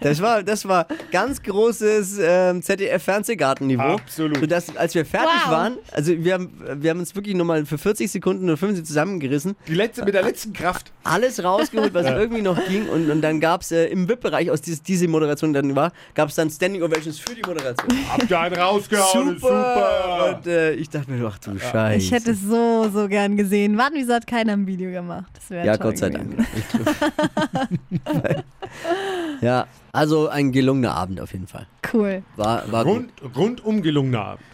das, 0.00 0.20
war, 0.20 0.42
das 0.42 0.66
war 0.66 0.86
ganz 1.10 1.42
großes 1.42 2.18
ähm, 2.22 2.62
ZDF-Fernsehgartenniveau. 2.62 3.94
Absolut. 3.94 4.38
Sodass, 4.38 4.76
als 4.76 4.94
wir 4.94 5.04
fertig 5.04 5.28
Wow. 5.46 5.50
waren, 5.52 5.76
also 5.92 6.12
wir 6.16 6.34
haben, 6.34 6.50
wir 6.76 6.90
haben 6.90 7.00
uns 7.00 7.14
wirklich 7.14 7.34
nochmal 7.34 7.64
für 7.66 7.78
40 7.78 8.10
Sekunden 8.10 8.44
oder 8.44 8.56
50 8.56 8.84
zusammengerissen, 8.84 9.56
Die 9.66 9.74
letzte, 9.74 10.04
mit 10.04 10.14
der 10.14 10.22
letzten 10.22 10.52
Kraft. 10.52 10.92
alles 11.04 11.42
rausgeholt, 11.42 11.92
was 11.94 12.06
irgendwie 12.10 12.42
noch 12.42 12.58
ging. 12.66 12.88
Und, 12.88 13.10
und 13.10 13.20
dann 13.22 13.40
gab 13.40 13.62
es 13.62 13.72
äh, 13.72 13.86
im 13.86 14.08
VIP-Bereich, 14.08 14.50
aus 14.50 14.60
dieses, 14.60 14.82
diese 14.82 15.08
Moderation 15.08 15.52
dann 15.52 15.74
war, 15.74 15.92
gab 16.14 16.28
es 16.28 16.34
dann 16.36 16.50
Standing 16.50 16.82
Ovations 16.82 17.18
für 17.18 17.34
die 17.34 17.42
Moderation. 17.42 17.88
Habt 18.10 18.30
ihr 18.30 18.40
einen 18.40 18.54
rausgehauen? 18.56 19.38
Super. 19.38 20.36
Und 20.38 20.46
äh, 20.46 20.72
ich 20.74 20.88
dachte 20.90 21.10
mir, 21.10 21.26
ach 21.26 21.38
du 21.38 21.58
Scheiße. 21.58 21.96
Ich 21.98 22.12
hätte 22.12 22.32
es 22.32 22.42
so, 22.42 22.88
so 22.92 23.08
gern 23.08 23.36
gesehen. 23.36 23.76
Warten, 23.78 23.94
wieso 23.96 24.12
hat 24.14 24.26
keiner 24.26 24.52
ein 24.52 24.66
Video 24.66 24.90
gemacht? 24.90 25.30
Das 25.34 25.50
wäre 25.50 25.66
Ja, 25.66 25.76
toll 25.76 25.90
Gott 25.90 25.98
sei 25.98 26.10
gewesen. 26.10 26.46
Dank. 27.52 28.44
ja, 29.40 29.66
also 29.92 30.28
ein 30.28 30.52
gelungener 30.52 30.94
Abend 30.94 31.20
auf 31.20 31.32
jeden 31.32 31.46
Fall. 31.46 31.66
Cool. 31.92 32.22
War, 32.36 32.70
war 32.72 32.84
gut. 32.84 33.08
Rund, 33.22 33.36
rundum 33.36 33.82
gelungener 33.82 34.24
Abend. 34.24 34.44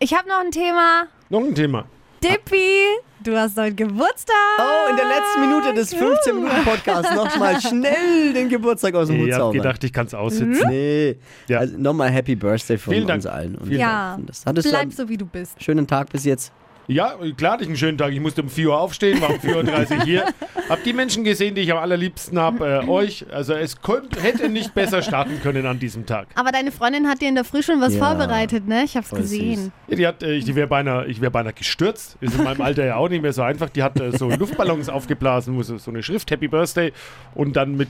Ich 0.00 0.12
habe 0.12 0.28
noch 0.28 0.40
ein 0.44 0.50
Thema. 0.50 1.04
Noch 1.30 1.40
ein 1.40 1.54
Thema. 1.54 1.86
Dippi, 2.22 2.84
du 3.22 3.36
hast 3.38 3.56
heute 3.58 3.74
Geburtstag. 3.74 4.34
Oh, 4.58 4.90
in 4.90 4.96
der 4.96 5.04
letzten 5.06 5.40
Minute 5.42 5.74
des 5.74 5.94
15-Minuten-Podcasts 5.94 7.14
nochmal 7.14 7.60
schnell 7.60 8.32
den 8.34 8.48
Geburtstag 8.48 8.94
aus 8.94 9.08
dem 9.08 9.18
Hut 9.20 9.28
Ich 9.28 9.32
hab 9.34 9.40
zaubern. 9.40 9.56
gedacht, 9.58 9.84
ich 9.84 9.92
kann 9.92 10.06
es 10.06 10.14
aussitzen. 10.14 10.66
Nee. 10.68 11.16
Ja. 11.48 11.58
Also 11.60 11.76
nochmal 11.78 12.10
Happy 12.10 12.34
Birthday 12.34 12.76
von 12.78 12.94
Vielen 12.94 13.06
Dank. 13.06 13.18
uns 13.18 13.26
allen. 13.26 13.54
Und 13.56 13.66
Vielen 13.68 13.80
Ja, 13.80 14.18
Das 14.26 14.44
hattest 14.46 14.66
du 14.66 14.70
bleib 14.70 14.92
so, 14.92 15.08
wie 15.08 15.16
du 15.18 15.26
bist. 15.26 15.62
schönen 15.62 15.86
Tag 15.86 16.10
bis 16.10 16.24
jetzt. 16.24 16.50
Ja, 16.86 17.14
klar 17.36 17.52
hatte 17.54 17.62
ich 17.62 17.68
einen 17.68 17.78
schönen 17.78 17.96
Tag. 17.96 18.12
Ich 18.12 18.20
musste 18.20 18.42
um 18.42 18.48
4 18.50 18.68
Uhr 18.68 18.78
aufstehen, 18.78 19.20
war 19.22 19.30
um 19.30 19.36
4.30 19.36 19.98
Uhr 19.98 20.04
hier. 20.04 20.24
Hab 20.68 20.82
die 20.84 20.92
Menschen 20.92 21.24
gesehen, 21.24 21.54
die 21.54 21.62
ich 21.62 21.72
am 21.72 21.78
allerliebsten 21.78 22.38
habe, 22.38 22.82
äh, 22.84 22.88
euch. 22.88 23.24
Also 23.32 23.54
es 23.54 23.80
könnt, 23.80 24.22
hätte 24.22 24.48
nicht 24.50 24.74
besser 24.74 25.00
starten 25.02 25.40
können 25.42 25.64
an 25.66 25.78
diesem 25.78 26.04
Tag. 26.04 26.28
Aber 26.34 26.52
deine 26.52 26.72
Freundin 26.72 27.08
hat 27.08 27.20
dir 27.22 27.28
in 27.28 27.34
der 27.36 27.44
Früh 27.44 27.62
schon 27.62 27.80
was 27.80 27.94
Ja, 27.94 28.04
vorbereitet, 28.04 28.66
ne? 28.68 28.84
Ich 28.84 28.96
hab's 28.96 29.08
voll 29.08 29.20
gesehen. 29.20 29.72
Ja, 29.88 29.96
die 29.96 30.06
hat, 30.06 30.22
äh, 30.22 30.38
die 30.40 30.54
wäre 30.54 30.66
beinahe, 30.66 31.06
ich 31.06 31.20
wäre 31.20 31.30
beinahe 31.30 31.52
gestürzt. 31.54 32.16
Ist 32.20 32.36
in 32.36 32.44
meinem 32.44 32.60
Alter 32.60 32.84
ja 32.84 32.96
auch 32.96 33.08
nicht 33.08 33.22
mehr 33.22 33.32
so 33.32 33.42
einfach. 33.42 33.70
Die 33.70 33.82
hat 33.82 33.98
äh, 34.00 34.16
so 34.16 34.28
Luftballons 34.38 34.88
aufgeblasen, 34.90 35.56
wo 35.56 35.62
so 35.62 35.78
so 35.78 35.90
eine 35.90 36.02
Schrift 36.02 36.30
Happy 36.30 36.48
Birthday 36.48 36.92
und 37.34 37.56
dann 37.56 37.76
mit 37.76 37.88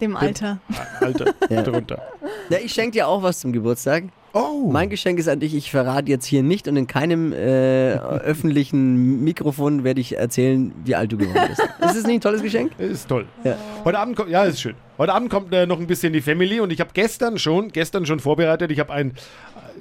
Dem 0.00 0.16
Alter. 0.16 0.58
Alter 1.00 1.34
Ja. 1.50 1.62
drunter. 1.62 2.02
Ja, 2.48 2.58
ich 2.62 2.72
schenke 2.72 2.92
dir 2.92 3.08
auch 3.08 3.22
was 3.22 3.40
zum 3.40 3.52
Geburtstag. 3.52 4.04
Oh. 4.38 4.68
Mein 4.70 4.90
Geschenk 4.90 5.18
ist 5.18 5.28
an 5.28 5.40
dich, 5.40 5.54
ich 5.54 5.70
verrate 5.70 6.10
jetzt 6.10 6.26
hier 6.26 6.42
nicht 6.42 6.68
und 6.68 6.76
in 6.76 6.86
keinem 6.86 7.32
äh, 7.32 7.92
öffentlichen 7.94 9.24
Mikrofon 9.24 9.82
werde 9.82 10.02
ich 10.02 10.18
erzählen, 10.18 10.72
wie 10.84 10.94
alt 10.94 11.10
du 11.10 11.16
geworden 11.16 11.46
bist. 11.48 11.60
Ist 11.60 11.70
das 11.80 12.02
nicht 12.04 12.16
ein 12.16 12.20
tolles 12.20 12.42
Geschenk? 12.42 12.72
Ist 12.78 13.08
toll. 13.08 13.24
Ja. 13.44 13.56
Heute 13.86 13.98
Abend 13.98 14.14
kommt, 14.14 14.28
ja, 14.28 14.44
ist 14.44 14.60
schön. 14.60 14.74
Heute 14.98 15.14
Abend 15.14 15.30
kommt 15.30 15.54
äh, 15.54 15.64
noch 15.64 15.80
ein 15.80 15.86
bisschen 15.86 16.12
die 16.12 16.20
Family 16.20 16.60
und 16.60 16.70
ich 16.70 16.80
habe 16.80 16.90
gestern 16.92 17.38
schon, 17.38 17.68
gestern 17.72 18.04
schon 18.04 18.20
vorbereitet. 18.20 18.70
Ich 18.70 18.78
habe 18.78 18.92
ein, 18.92 19.14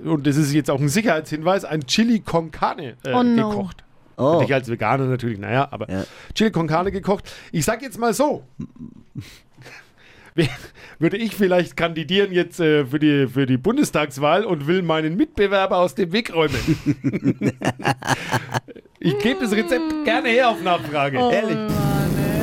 und 0.05 0.25
das 0.25 0.37
ist 0.37 0.53
jetzt 0.53 0.71
auch 0.71 0.79
ein 0.79 0.87
Sicherheitshinweis, 0.87 1.65
ein 1.65 1.85
Chili 1.85 2.21
con 2.21 2.49
Carne 2.51 2.95
äh, 3.03 3.11
Oh 3.13 3.23
no. 3.23 3.49
gekocht. 3.49 3.83
Oh. 4.15 4.41
Ich 4.41 4.53
als 4.53 4.69
Veganer 4.69 5.03
natürlich, 5.07 5.37
naja, 5.37 5.67
aber 5.71 5.91
Ja. 5.91 6.05
Chili 6.33 6.51
con 6.51 6.67
Carne 6.67 6.93
gekocht. 6.93 7.29
Ich 7.51 7.65
sag 7.65 7.81
jetzt 7.81 7.99
mal 7.99 8.13
so. 8.13 8.43
Wer- 10.35 10.49
Würde 10.99 11.17
ich 11.17 11.33
vielleicht 11.35 11.75
kandidieren 11.77 12.31
jetzt 12.33 12.59
äh, 12.59 12.85
für, 12.85 12.99
die, 12.99 13.27
für 13.27 13.45
die 13.45 13.57
Bundestagswahl 13.57 14.43
und 14.45 14.67
will 14.67 14.81
meinen 14.81 15.15
Mitbewerber 15.17 15.77
aus 15.77 15.95
dem 15.95 16.11
Weg 16.11 16.33
räumen? 16.33 16.55
ich 18.99 19.17
gebe 19.19 19.39
das 19.41 19.51
Rezept 19.53 19.83
gerne 20.05 20.29
her 20.29 20.49
auf 20.49 20.61
Nachfrage. 20.61 21.17
Ehrlich. 21.17 21.57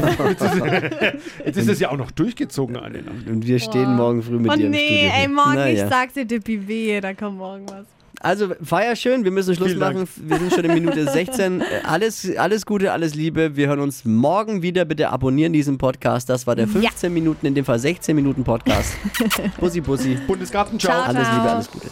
Jetzt 0.29 0.43
ist, 0.43 0.57
jetzt 1.47 1.57
ist 1.59 1.69
es 1.69 1.79
ja 1.79 1.91
auch 1.93 1.97
noch 1.97 2.11
durchgezogen, 2.11 2.77
eine 2.77 3.03
Nacht. 3.03 3.29
Und 3.29 3.47
wir 3.47 3.61
stehen 3.61 3.95
morgen 3.95 4.21
früh 4.25 4.37
mit 4.41 4.51
Oh 4.51 4.55
dir 4.57 4.65
im 4.65 4.73
nee, 4.73 4.79
Studio. 4.87 5.11
ey, 5.15 5.29
morgen, 5.29 5.55
Naja. 5.55 5.85
ich 5.85 5.89
sag's 5.89 6.15
dir, 6.15 6.25
Dippi, 6.25 6.67
wehe, 6.67 7.01
da 7.01 7.15
kommt 7.15 7.39
morgen 7.39 7.67
was. 7.69 7.87
Also 8.23 8.52
feier 8.62 8.95
schön, 8.95 9.25
wir 9.25 9.31
müssen 9.33 9.55
Schluss 9.55 9.69
Vielen 9.69 9.81
Dank. 9.81 9.97
machen. 9.99 10.09
Wir 10.17 10.38
sind 10.38 10.52
schon 10.55 10.64
in 10.64 10.75
Minute 10.75 11.11
16. 11.11 11.61
Äh, 11.62 11.64
Alles, 11.85 12.37
alles 12.37 12.64
Gute, 12.67 12.93
alles 12.93 13.14
Liebe. 13.14 13.57
Wir 13.57 13.69
hören 13.69 13.81
uns 13.81 14.05
morgen 14.05 14.62
wieder. 14.62 14.85
Bitte 14.85 15.11
abonnieren 15.11 15.52
diesen 15.52 15.76
Podcast. 15.79 16.29
Das 16.29 16.47
war 16.47 16.55
der 16.55 16.69
15 16.69 17.12
Minuten, 17.12 17.47
in 17.47 17.55
dem 17.55 17.64
Fall 17.64 17.79
16 17.79 18.14
Minuten 18.14 18.45
Podcast. 18.45 18.95
Bussi, 19.61 19.81
Bussi. 19.81 20.19
Bundesgarten, 20.26 20.79
ciao. 20.79 21.02
Ciao. 21.02 21.14
Alles 21.14 21.29
Liebe, 21.29 21.50
alles 21.50 21.71
Gute. 21.71 21.88